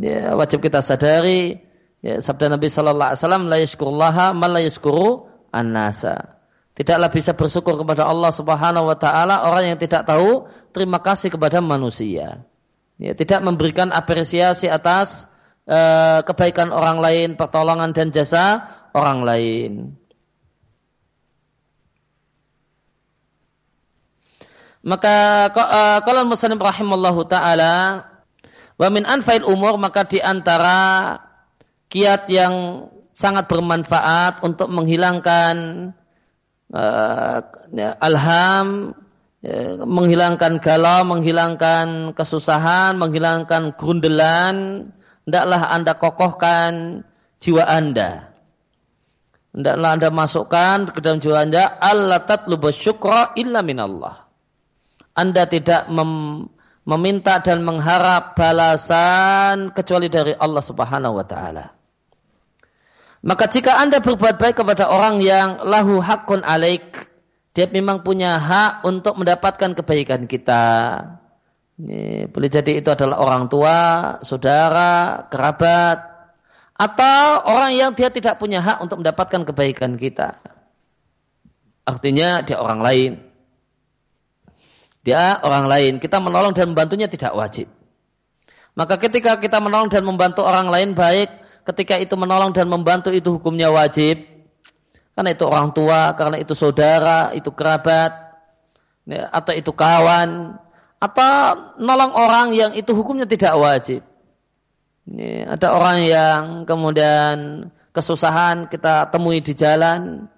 ya, 0.00 0.32
wajib 0.32 0.64
kita 0.64 0.80
sadari 0.80 1.52
ya, 2.00 2.24
sabda 2.24 2.48
Nabi 2.48 2.72
Shallallahu 2.72 3.12
Alaihi 3.12 3.20
Wasallam 3.20 3.44
la 3.44 3.58
yashkurullaha 3.60 4.26
man 4.32 4.50
la. 4.56 6.16
Tidaklah 6.76 7.08
bisa 7.12 7.36
bersyukur 7.36 7.76
kepada 7.76 8.08
Allah 8.08 8.32
Subhanahu 8.32 8.88
wa 8.88 8.96
taala 8.96 9.44
orang 9.44 9.76
yang 9.76 9.78
tidak 9.80 10.08
tahu 10.08 10.48
terima 10.72 10.96
kasih 11.04 11.28
kepada 11.28 11.60
manusia 11.60 12.40
ya, 13.00 13.12
tidak 13.16 13.40
memberikan 13.44 13.92
apresiasi 13.92 14.68
atas 14.68 15.28
uh, 15.68 16.20
kebaikan 16.24 16.72
orang 16.72 16.98
lain, 17.00 17.28
pertolongan 17.34 17.92
dan 17.92 18.08
jasa 18.12 18.64
orang 18.96 19.20
lain. 19.22 19.72
Maka 24.86 25.50
kalau 26.06 26.22
uh, 26.22 26.30
muslim 26.30 26.62
rahimallahu 26.62 27.26
taala 27.26 28.06
wa 28.78 28.88
min 28.94 29.02
anfail 29.02 29.42
umur 29.42 29.74
maka 29.82 30.06
di 30.06 30.22
antara 30.22 31.18
kiat 31.90 32.30
yang 32.30 32.86
sangat 33.10 33.50
bermanfaat 33.50 34.46
untuk 34.46 34.70
menghilangkan 34.70 35.90
uh, 36.70 37.38
alham 37.98 38.94
menghilangkan 39.86 40.58
galau, 40.58 41.04
menghilangkan 41.04 42.16
kesusahan, 42.16 42.96
menghilangkan 42.96 43.76
grundelan, 43.76 44.88
hendaklah 45.28 45.60
Anda 45.70 45.92
kokohkan 45.94 47.02
jiwa 47.38 47.64
Anda. 47.68 48.32
Hendaklah 49.52 49.90
Anda 49.96 50.08
masukkan 50.12 50.76
ke 50.92 50.98
dalam 51.00 51.20
jiwa 51.20 51.44
Anda, 51.44 51.80
Allah 51.80 52.24
tatlubu 52.24 52.72
syukra 52.72 53.36
illa 53.36 53.60
minallah. 53.60 54.28
Anda 55.16 55.48
tidak 55.48 55.88
mem 55.88 56.44
meminta 56.86 57.42
dan 57.42 57.66
mengharap 57.66 58.38
balasan 58.38 59.74
kecuali 59.74 60.06
dari 60.06 60.30
Allah 60.38 60.62
Subhanahu 60.62 61.18
wa 61.18 61.26
taala. 61.26 61.74
Maka 63.26 63.50
jika 63.50 63.74
Anda 63.82 63.98
berbuat 63.98 64.38
baik 64.38 64.62
kepada 64.62 64.86
orang 64.86 65.18
yang 65.18 65.66
lahu 65.66 65.98
hakun 65.98 66.46
alaik, 66.46 67.10
dia 67.56 67.64
memang 67.72 68.04
punya 68.04 68.36
hak 68.36 68.84
untuk 68.84 69.16
mendapatkan 69.16 69.72
kebaikan 69.72 70.28
kita. 70.28 70.64
Ini, 71.80 72.28
boleh 72.28 72.52
jadi 72.52 72.84
itu 72.84 72.92
adalah 72.92 73.16
orang 73.16 73.48
tua, 73.48 73.78
saudara, 74.20 75.24
kerabat, 75.32 76.04
atau 76.76 77.48
orang 77.48 77.72
yang 77.72 77.96
dia 77.96 78.12
tidak 78.12 78.36
punya 78.36 78.60
hak 78.60 78.84
untuk 78.84 79.00
mendapatkan 79.00 79.48
kebaikan 79.48 79.96
kita. 79.96 80.36
Artinya 81.88 82.44
dia 82.44 82.60
orang 82.60 82.84
lain. 82.84 83.12
Dia 85.00 85.40
orang 85.40 85.64
lain. 85.64 85.92
Kita 85.96 86.20
menolong 86.20 86.52
dan 86.52 86.76
membantunya 86.76 87.08
tidak 87.08 87.32
wajib. 87.32 87.72
Maka 88.76 89.00
ketika 89.00 89.40
kita 89.40 89.64
menolong 89.64 89.88
dan 89.88 90.04
membantu 90.04 90.44
orang 90.44 90.68
lain 90.68 90.92
baik, 90.92 91.32
ketika 91.64 91.96
itu 91.96 92.12
menolong 92.20 92.52
dan 92.52 92.68
membantu 92.68 93.08
itu 93.16 93.40
hukumnya 93.40 93.72
wajib. 93.72 94.35
Karena 95.16 95.32
itu 95.32 95.48
orang 95.48 95.72
tua, 95.72 96.12
karena 96.12 96.36
itu 96.36 96.52
saudara, 96.52 97.32
itu 97.32 97.48
kerabat, 97.48 98.12
ya, 99.08 99.32
atau 99.32 99.56
itu 99.56 99.72
kawan, 99.72 100.60
atau 101.00 101.32
nolong 101.80 102.12
orang 102.12 102.52
yang 102.52 102.72
itu 102.76 102.92
hukumnya 102.92 103.24
tidak 103.24 103.56
wajib. 103.56 104.04
Ini 105.08 105.48
ada 105.48 105.72
orang 105.72 105.98
yang 106.04 106.42
kemudian 106.68 107.64
kesusahan 107.96 108.68
kita 108.68 109.08
temui 109.08 109.40
di 109.40 109.56
jalan, 109.56 110.28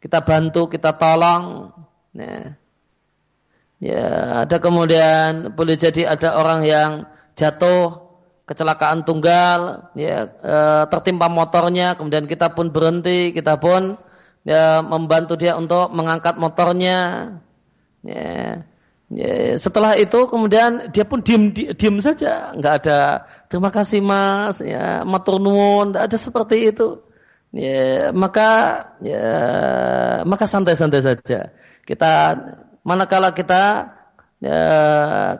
kita 0.00 0.24
bantu, 0.24 0.72
kita 0.72 0.96
tolong. 0.96 1.74
Ya, 2.16 2.56
ya 3.84 4.06
ada 4.48 4.56
kemudian 4.56 5.52
boleh 5.52 5.76
jadi 5.76 6.08
ada 6.08 6.40
orang 6.40 6.64
yang 6.64 6.90
jatuh 7.36 8.06
kecelakaan 8.46 9.02
tunggal, 9.02 9.90
ya 9.98 10.30
e, 10.38 10.56
tertimpa 10.86 11.26
motornya, 11.26 11.98
kemudian 11.98 12.30
kita 12.30 12.54
pun 12.54 12.70
berhenti, 12.70 13.34
kita 13.34 13.58
pun 13.58 13.98
ya, 14.46 14.80
membantu 14.80 15.34
dia 15.34 15.58
untuk 15.58 15.90
mengangkat 15.90 16.38
motornya. 16.38 16.98
Ya, 18.06 18.62
ya, 19.10 19.58
setelah 19.58 19.98
itu 19.98 20.30
kemudian 20.30 20.94
dia 20.94 21.02
pun 21.02 21.18
diem, 21.26 21.50
diem 21.50 21.96
saja, 21.98 22.54
nggak 22.54 22.74
ada 22.86 23.26
terima 23.50 23.74
kasih 23.74 23.98
mas, 23.98 24.62
ya 24.62 25.02
matur 25.02 25.42
nuwun, 25.42 25.90
nggak 25.90 26.06
ada 26.06 26.16
seperti 26.16 26.70
itu. 26.70 27.02
Ya, 27.50 28.14
maka 28.14 28.50
ya, 29.02 29.26
maka 30.22 30.44
santai-santai 30.46 31.02
saja. 31.02 31.50
Kita 31.86 32.12
manakala 32.86 33.34
kita 33.34 33.94
ya, 34.42 34.60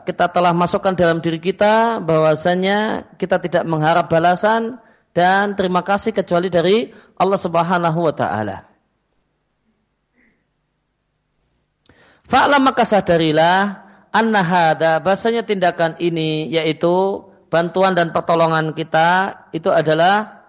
kita 0.03 0.25
telah 0.31 0.51
masukkan 0.51 0.95
dalam 0.95 1.23
diri 1.23 1.39
kita 1.39 2.03
bahwasanya 2.03 3.11
kita 3.15 3.37
tidak 3.39 3.63
mengharap 3.67 4.11
balasan 4.11 4.81
dan 5.15 5.55
terima 5.55 5.83
kasih 5.85 6.11
kecuali 6.15 6.47
dari 6.51 6.91
Allah 7.17 7.39
Subhanahu 7.39 7.99
wa 8.03 8.13
taala. 8.15 8.76
Fa'lam 12.27 12.59
maka 12.59 12.83
sadarilah 12.83 13.87
anna 14.11 14.43
hada 14.43 14.99
bahasanya 14.99 15.47
tindakan 15.47 15.95
ini 16.03 16.51
yaitu 16.51 17.23
bantuan 17.47 17.95
dan 17.95 18.11
pertolongan 18.11 18.75
kita 18.75 19.47
itu 19.55 19.71
adalah 19.71 20.43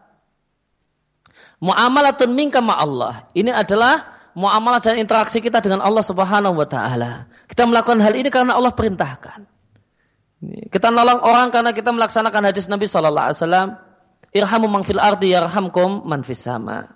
muamalatun 1.63 2.35
minka 2.35 2.59
ma 2.59 2.75
Allah. 2.79 3.31
Ini 3.31 3.55
adalah 3.55 4.19
muamalah 4.35 4.83
dan 4.83 4.99
interaksi 4.99 5.39
kita 5.39 5.63
dengan 5.63 5.83
Allah 5.83 6.03
Subhanahu 6.03 6.59
wa 6.59 6.67
taala. 6.67 7.31
Kita 7.47 7.67
melakukan 7.67 8.03
hal 8.03 8.15
ini 8.15 8.31
karena 8.31 8.59
Allah 8.59 8.75
perintahkan. 8.75 9.47
Kita 10.71 10.95
nolong 10.95 11.23
orang 11.27 11.51
karena 11.51 11.75
kita 11.75 11.91
melaksanakan 11.91 12.55
hadis 12.55 12.71
Nabi 12.71 12.87
sallallahu 12.87 13.27
alaihi 13.27 13.39
wasallam, 13.43 13.69
irhamu 14.31 14.67
man 14.71 14.83
fil 14.87 15.03
ardi 15.03 15.35
yarhamkum 15.35 16.07
man 16.07 16.23
fis 16.23 16.43
sama. 16.43 16.95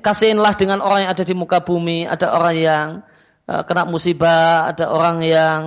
Kasihinlah 0.00 0.56
dengan 0.56 0.80
orang 0.80 1.08
yang 1.08 1.12
ada 1.12 1.24
di 1.24 1.32
muka 1.36 1.60
bumi, 1.60 2.08
ada 2.08 2.32
orang 2.32 2.56
yang 2.56 2.86
kena 3.46 3.82
musibah, 3.84 4.70
ada 4.70 4.90
orang 4.90 5.18
yang 5.26 5.60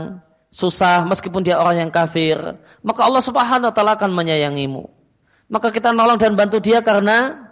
susah 0.50 1.04
meskipun 1.04 1.44
dia 1.44 1.60
orang 1.60 1.88
yang 1.88 1.92
kafir, 1.92 2.40
maka 2.80 3.04
Allah 3.04 3.20
Subhanahu 3.20 3.72
wa 3.72 3.76
taala 3.76 4.00
akan 4.00 4.12
menyayangimu. 4.16 4.88
Maka 5.52 5.70
kita 5.70 5.92
nolong 5.92 6.18
dan 6.18 6.34
bantu 6.34 6.58
dia 6.64 6.80
karena 6.80 7.52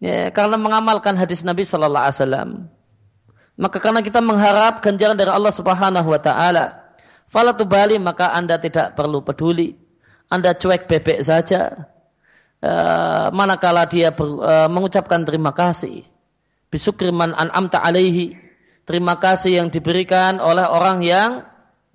ya, 0.00 0.32
karena 0.32 0.56
mengamalkan 0.56 1.14
hadis 1.14 1.44
Nabi 1.44 1.62
sallallahu 1.62 2.04
alaihi 2.08 2.18
wasallam. 2.18 2.50
Maka 3.54 3.78
karena 3.78 4.02
kita 4.02 4.18
mengharap 4.18 4.82
ganjaran 4.82 5.14
dari 5.14 5.30
Allah 5.30 5.54
Subhanahu 5.54 6.08
wa 6.10 6.18
taala, 6.18 6.96
fala 7.30 7.54
bali 7.54 8.00
maka 8.00 8.34
Anda 8.34 8.58
tidak 8.58 8.98
perlu 8.98 9.22
peduli. 9.22 9.76
Anda 10.32 10.56
cuek 10.56 10.88
bebek 10.90 11.20
saja. 11.22 11.92
Uh, 12.64 13.28
manakala 13.36 13.84
dia 13.84 14.08
ber, 14.08 14.24
uh, 14.40 14.72
mengucapkan 14.72 15.20
terima 15.20 15.52
kasih 15.52 16.00
bisukriman 16.72 17.36
an'amta 17.38 17.78
alaihi 17.78 18.34
terima 18.84 19.16
kasih 19.20 19.60
yang 19.64 19.68
diberikan 19.68 20.40
oleh 20.40 20.64
orang 20.64 21.04
yang 21.04 21.44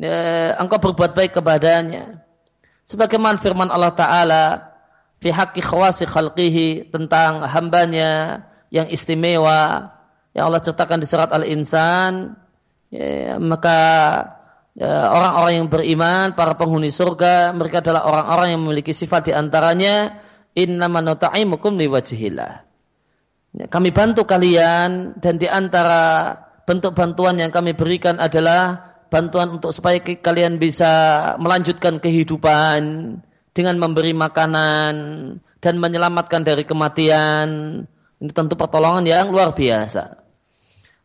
ya, 0.01 0.57
engkau 0.57 0.81
berbuat 0.81 1.13
baik 1.13 1.37
kepadanya. 1.37 2.25
Sebagaimana 2.89 3.37
firman 3.37 3.69
Allah 3.69 3.93
Ta'ala 3.93 4.43
fi 5.21 5.29
haqqi 5.29 5.61
khawasi 5.61 6.09
khalqihi 6.09 6.89
tentang 6.89 7.45
hambanya 7.45 8.43
yang 8.73 8.89
istimewa 8.89 9.93
yang 10.33 10.49
Allah 10.49 10.61
ceritakan 10.63 11.01
di 11.03 11.07
surat 11.09 11.29
Al-Insan 11.29 12.33
ya, 12.89 13.37
maka 13.37 13.79
ya, 14.73 15.09
orang-orang 15.11 15.53
yang 15.61 15.67
beriman 15.67 16.33
para 16.33 16.55
penghuni 16.55 16.89
surga 16.89 17.51
mereka 17.53 17.83
adalah 17.83 18.07
orang-orang 18.07 18.57
yang 18.57 18.61
memiliki 18.63 18.93
sifat 18.95 19.29
di 19.29 19.33
antaranya 19.35 20.21
innama 20.55 21.01
nuta'imukum 21.01 21.77
liwajhillah 21.77 22.65
kami 23.69 23.89
bantu 23.89 24.29
kalian 24.29 25.17
dan 25.17 25.41
di 25.41 25.49
antara 25.49 26.33
bentuk 26.69 26.93
bantuan 26.93 27.33
yang 27.41 27.49
kami 27.49 27.73
berikan 27.73 28.21
adalah 28.21 28.93
bantuan 29.09 29.57
untuk 29.57 29.73
supaya 29.73 29.97
kalian 29.97 30.61
bisa 30.61 31.33
melanjutkan 31.41 31.97
kehidupan 31.97 32.77
dengan 33.57 33.75
memberi 33.81 34.13
makanan 34.13 34.93
dan 35.57 35.73
menyelamatkan 35.81 36.45
dari 36.45 36.61
kematian. 36.69 37.81
Ini 38.21 38.31
tentu 38.37 38.53
pertolongan 38.53 39.01
yang 39.09 39.33
luar 39.33 39.57
biasa. 39.57 40.21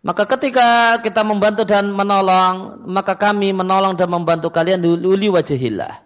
Maka 0.05 0.29
ketika 0.37 1.01
kita 1.01 1.25
membantu 1.25 1.65
dan 1.65 1.89
menolong, 1.89 2.85
maka 2.85 3.17
kami 3.17 3.57
menolong 3.57 3.97
dan 3.97 4.12
membantu 4.12 4.53
kalian 4.53 4.85
luli 4.85 5.33
wajahillah. 5.33 6.05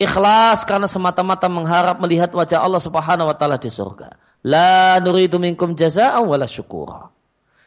Ikhlas 0.00 0.64
karena 0.64 0.88
semata-mata 0.88 1.44
mengharap 1.52 2.00
melihat 2.00 2.32
wajah 2.32 2.64
Allah 2.64 2.80
Subhanahu 2.80 3.28
wa 3.28 3.36
taala 3.36 3.60
di 3.60 3.68
surga. 3.68 4.16
La 4.48 4.96
nuridu 5.04 5.36
minkum 5.36 5.76
jazaa'an 5.76 6.24
wala 6.24 6.48
syukura. 6.48 7.12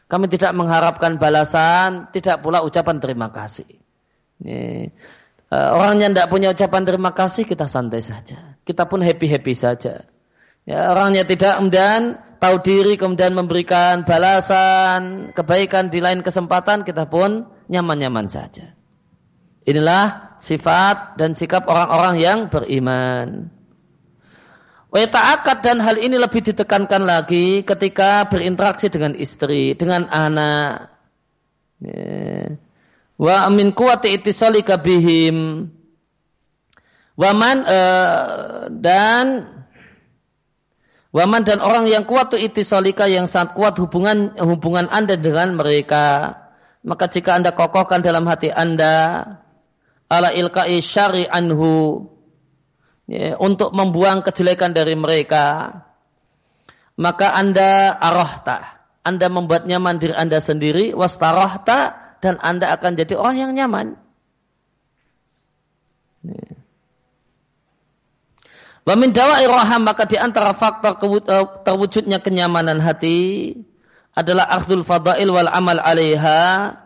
Kami 0.06 0.30
tidak 0.30 0.54
mengharapkan 0.54 1.18
balasan, 1.18 2.06
tidak 2.14 2.38
pula 2.38 2.62
ucapan 2.62 3.02
terima 3.02 3.26
kasih. 3.34 3.66
Ini, 4.38 4.86
uh, 5.50 5.70
orang 5.74 5.98
yang 5.98 6.10
tidak 6.14 6.30
punya 6.30 6.54
ucapan 6.54 6.82
terima 6.86 7.10
kasih, 7.10 7.42
kita 7.42 7.66
santai 7.66 8.06
saja. 8.06 8.54
Kita 8.62 8.86
pun 8.86 9.02
happy-happy 9.02 9.54
saja. 9.58 10.06
Ya, 10.62 10.90
orangnya 10.94 11.26
tidak 11.26 11.58
kemudian 11.58 12.22
tahu 12.38 12.56
diri, 12.62 12.94
kemudian 12.94 13.34
memberikan 13.34 14.06
balasan, 14.06 15.34
kebaikan 15.34 15.90
di 15.90 15.98
lain 15.98 16.22
kesempatan, 16.22 16.86
kita 16.86 17.10
pun 17.10 17.46
nyaman-nyaman 17.66 18.30
saja. 18.30 18.74
Inilah 19.66 20.38
sifat 20.38 21.18
dan 21.18 21.34
sikap 21.34 21.66
orang-orang 21.66 22.22
yang 22.22 22.38
beriman. 22.46 23.50
Weta'akad 24.96 25.60
dan 25.60 25.84
hal 25.84 26.00
ini 26.00 26.16
lebih 26.16 26.40
ditekankan 26.40 27.04
lagi 27.04 27.60
ketika 27.68 28.24
berinteraksi 28.32 28.88
dengan 28.88 29.12
istri, 29.12 29.76
dengan 29.76 30.08
anak. 30.08 30.88
Ya. 31.84 32.56
Wa 33.20 33.44
amin 33.44 33.76
kuwati 33.76 34.16
itisalika 34.16 34.80
bihim. 34.80 35.68
Waman 37.16 37.58
uh, 37.68 38.72
dan 38.72 39.44
waman 41.12 41.44
dan 41.44 41.60
orang 41.60 41.84
yang 41.92 42.08
kuat 42.08 42.32
itu 42.32 42.48
itisalika 42.48 43.04
yang 43.04 43.28
sangat 43.28 43.52
kuat 43.52 43.76
hubungan 43.76 44.32
hubungan 44.40 44.88
anda 44.88 45.20
dengan 45.20 45.60
mereka. 45.60 46.40
Maka 46.88 47.12
jika 47.12 47.36
anda 47.36 47.52
kokohkan 47.52 48.00
dalam 48.00 48.24
hati 48.24 48.48
anda 48.48 49.28
ala 50.08 50.32
ilka'i 50.32 50.80
syari 50.80 51.28
anhu 51.28 52.00
ya, 53.10 53.38
untuk 53.38 53.72
membuang 53.72 54.22
kejelekan 54.22 54.74
dari 54.74 54.94
mereka, 54.98 55.72
maka 56.98 57.32
anda 57.32 57.94
arahta, 57.96 58.86
anda 59.06 59.26
membuat 59.30 59.64
nyaman 59.64 59.98
diri 59.98 60.14
anda 60.14 60.42
sendiri, 60.42 60.92
wastarahta, 60.92 62.18
dan 62.20 62.36
anda 62.42 62.74
akan 62.74 62.92
jadi 62.98 63.14
orang 63.14 63.36
yang 63.38 63.52
nyaman. 63.54 63.86
Ya. 66.26 66.56
Wamin 68.86 69.10
dawa 69.10 69.42
iraham 69.42 69.82
maka 69.82 70.06
di 70.06 70.14
antara 70.14 70.54
faktor 70.54 70.94
eh, 71.02 71.46
terwujudnya 71.66 72.22
kenyamanan 72.22 72.78
hati 72.78 73.50
adalah 74.14 74.46
akhdul 74.46 74.86
fadail 74.86 75.26
wal 75.26 75.50
amal 75.50 75.82
alaiha 75.82 76.78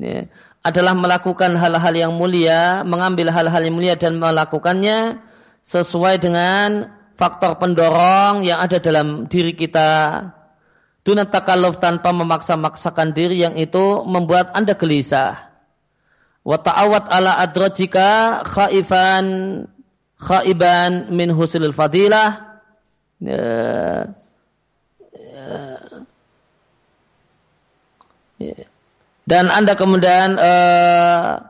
ya, 0.00 0.24
adalah 0.64 0.96
melakukan 0.96 1.52
hal-hal 1.60 1.92
yang 1.92 2.12
mulia, 2.16 2.80
mengambil 2.88 3.28
hal-hal 3.28 3.60
yang 3.60 3.76
mulia 3.76 3.92
dan 3.92 4.16
melakukannya 4.16 5.20
sesuai 5.64 6.20
dengan 6.20 6.92
faktor 7.16 7.56
pendorong 7.56 8.44
yang 8.44 8.60
ada 8.60 8.76
dalam 8.78 9.24
diri 9.26 9.56
kita. 9.56 10.20
Dunat 11.04 11.28
takalluf 11.32 11.80
tanpa 11.84 12.16
memaksa-maksakan 12.16 13.12
diri 13.12 13.44
yang 13.44 13.56
itu 13.60 14.04
membuat 14.08 14.56
Anda 14.56 14.72
gelisah. 14.72 15.52
Wa 16.44 16.60
ta'awat 16.60 17.08
ala 17.12 17.40
adrajika 17.40 18.40
khaifan 18.44 19.24
khaiban 20.20 21.12
min 21.12 21.32
husilil 21.32 21.76
fadilah. 21.76 22.60
Ya, 23.20 24.08
ya. 28.40 28.64
Dan 29.24 29.48
Anda 29.48 29.72
kemudian 29.76 30.36
uh, 30.36 31.40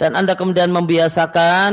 dan 0.00 0.16
Anda 0.16 0.32
kemudian 0.32 0.72
membiasakan 0.72 1.72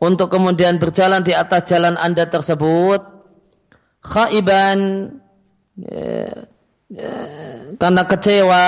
untuk 0.00 0.28
kemudian 0.32 0.80
berjalan 0.80 1.20
di 1.20 1.36
atas 1.36 1.68
jalan 1.68 1.94
Anda 2.00 2.26
tersebut 2.30 3.00
khaiban 4.00 4.78
uh, 5.84 6.38
uh, 6.96 7.56
karena 7.76 8.02
kecewa 8.08 8.66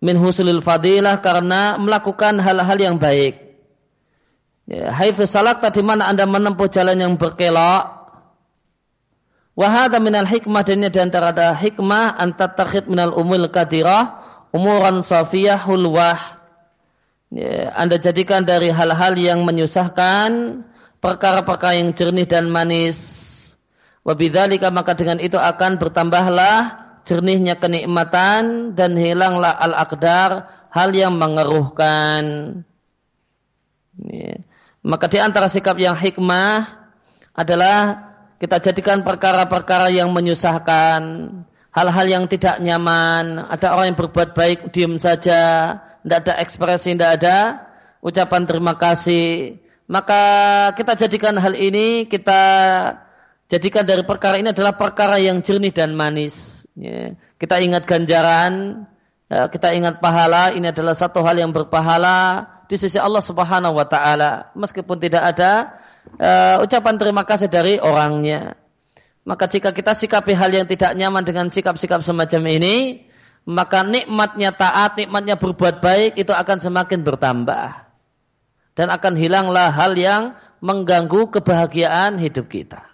min 0.00 0.16
husulil 0.16 0.64
fadilah 0.64 1.20
karena 1.20 1.76
melakukan 1.76 2.40
hal-hal 2.40 2.78
yang 2.80 2.96
baik. 2.96 3.36
Ya, 4.70 4.94
haitsu 4.94 5.26
salakta 5.26 5.68
di 5.74 5.82
mana 5.82 6.06
Anda 6.08 6.30
menempuh 6.30 6.70
jalan 6.70 6.94
yang 6.94 7.18
berkelok 7.18 8.00
Wahada 9.60 10.00
minal 10.00 10.24
hikmah 10.24 10.64
dan 10.64 10.80
ini 10.80 10.88
antara 10.88 11.36
ada 11.36 11.52
hikmah 11.52 12.16
antattakhid 12.16 12.88
minal 12.88 13.12
umul 13.12 13.44
kadirah 13.52 14.16
umuran 14.56 15.04
safiyah 15.04 15.60
hulwah 15.68 16.39
ya, 17.30 17.72
anda 17.74 17.96
jadikan 17.96 18.42
dari 18.44 18.70
hal-hal 18.70 19.14
yang 19.16 19.42
menyusahkan 19.46 20.62
perkara-perkara 21.00 21.80
yang 21.80 21.96
jernih 21.96 22.28
dan 22.28 22.50
manis. 22.50 23.18
Wabidzalika 24.04 24.72
maka 24.72 24.96
dengan 24.96 25.20
itu 25.20 25.36
akan 25.36 25.76
bertambahlah 25.76 26.88
jernihnya 27.04 27.56
kenikmatan 27.60 28.72
dan 28.76 28.96
hilanglah 28.96 29.52
al-aqdar 29.56 30.48
hal 30.70 30.90
yang 30.94 31.16
mengeruhkan. 31.16 32.22
Ya. 34.00 34.40
Maka 34.80 35.12
di 35.12 35.18
antara 35.20 35.52
sikap 35.52 35.76
yang 35.76 35.92
hikmah 35.92 36.64
adalah 37.36 38.08
kita 38.40 38.56
jadikan 38.64 39.04
perkara-perkara 39.04 39.92
yang 39.92 40.08
menyusahkan, 40.16 41.00
hal-hal 41.76 42.06
yang 42.08 42.24
tidak 42.24 42.56
nyaman, 42.64 43.44
ada 43.52 43.76
orang 43.76 43.92
yang 43.92 43.98
berbuat 44.00 44.32
baik 44.32 44.72
diam 44.72 44.96
saja, 44.96 45.76
tidak 46.04 46.18
ada 46.26 46.34
ekspresi, 46.40 46.96
tidak 46.96 47.10
ada 47.20 47.36
ucapan 48.00 48.42
terima 48.48 48.74
kasih. 48.76 49.56
Maka 49.90 50.22
kita 50.78 50.94
jadikan 50.94 51.34
hal 51.36 51.58
ini, 51.58 52.06
kita 52.06 52.42
jadikan 53.50 53.82
dari 53.82 54.06
perkara 54.06 54.38
ini 54.38 54.54
adalah 54.54 54.78
perkara 54.78 55.18
yang 55.18 55.42
jernih 55.42 55.74
dan 55.74 55.98
manis. 55.98 56.62
Ya. 56.78 57.18
Kita 57.34 57.58
ingat 57.58 57.88
ganjaran, 57.88 58.86
ya, 59.26 59.50
kita 59.50 59.74
ingat 59.74 59.98
pahala, 59.98 60.54
ini 60.54 60.70
adalah 60.70 60.94
satu 60.94 61.26
hal 61.26 61.34
yang 61.42 61.50
berpahala 61.50 62.46
di 62.70 62.78
sisi 62.78 63.02
Allah 63.02 63.18
Subhanahu 63.18 63.74
wa 63.74 63.86
taala. 63.88 64.54
Meskipun 64.54 65.02
tidak 65.02 65.34
ada 65.34 65.74
uh, 66.22 66.62
ucapan 66.62 66.94
terima 66.94 67.26
kasih 67.26 67.50
dari 67.50 67.82
orangnya. 67.82 68.54
Maka 69.26 69.50
jika 69.50 69.74
kita 69.74 69.92
sikapi 69.92 70.32
hal 70.32 70.54
yang 70.54 70.66
tidak 70.70 70.94
nyaman 70.94 71.26
dengan 71.26 71.50
sikap-sikap 71.50 72.00
semacam 72.00 72.42
ini, 72.46 73.04
maka 73.48 73.86
nikmatnya 73.86 74.52
taat, 74.52 75.00
nikmatnya 75.00 75.40
berbuat 75.40 75.80
baik 75.80 76.20
itu 76.20 76.32
akan 76.32 76.58
semakin 76.60 77.00
bertambah. 77.00 77.88
Dan 78.76 78.88
akan 78.88 79.14
hilanglah 79.16 79.72
hal 79.72 79.96
yang 79.96 80.36
mengganggu 80.60 81.28
kebahagiaan 81.32 82.20
hidup 82.20 82.48
kita. 82.48 82.90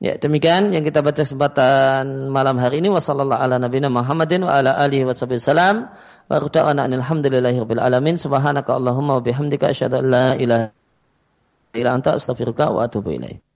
Ya, 0.00 0.16
demikian 0.16 0.72
yang 0.72 0.80
kita 0.80 1.04
baca 1.04 1.20
kesempatan 1.20 2.32
malam 2.32 2.56
hari 2.56 2.80
ini 2.80 2.88
wasallallahu 2.88 3.36
ala 3.36 3.60
nabiyina 3.60 3.92
Muhammadin 3.92 4.48
wa 4.48 4.56
ala 4.56 4.72
alihi 4.80 5.04
wasallam 5.04 5.92
wa 6.24 6.36
ruta'ana 6.40 6.88
alhamdulillahi 6.88 7.60
rabbil 7.60 7.84
alamin 7.84 8.16
subhanaka 8.16 8.80
allahumma 8.80 9.20
wa 9.20 9.22
bihamdika 9.22 9.76
asyhadu 9.76 10.00
an 10.00 10.04
la 10.08 10.28
ilaha 10.40 10.72
illa 11.76 11.90
anta 11.92 12.16
astaghfiruka 12.16 12.72
wa 12.72 12.88
atubu 12.88 13.12
ilaik. 13.12 13.49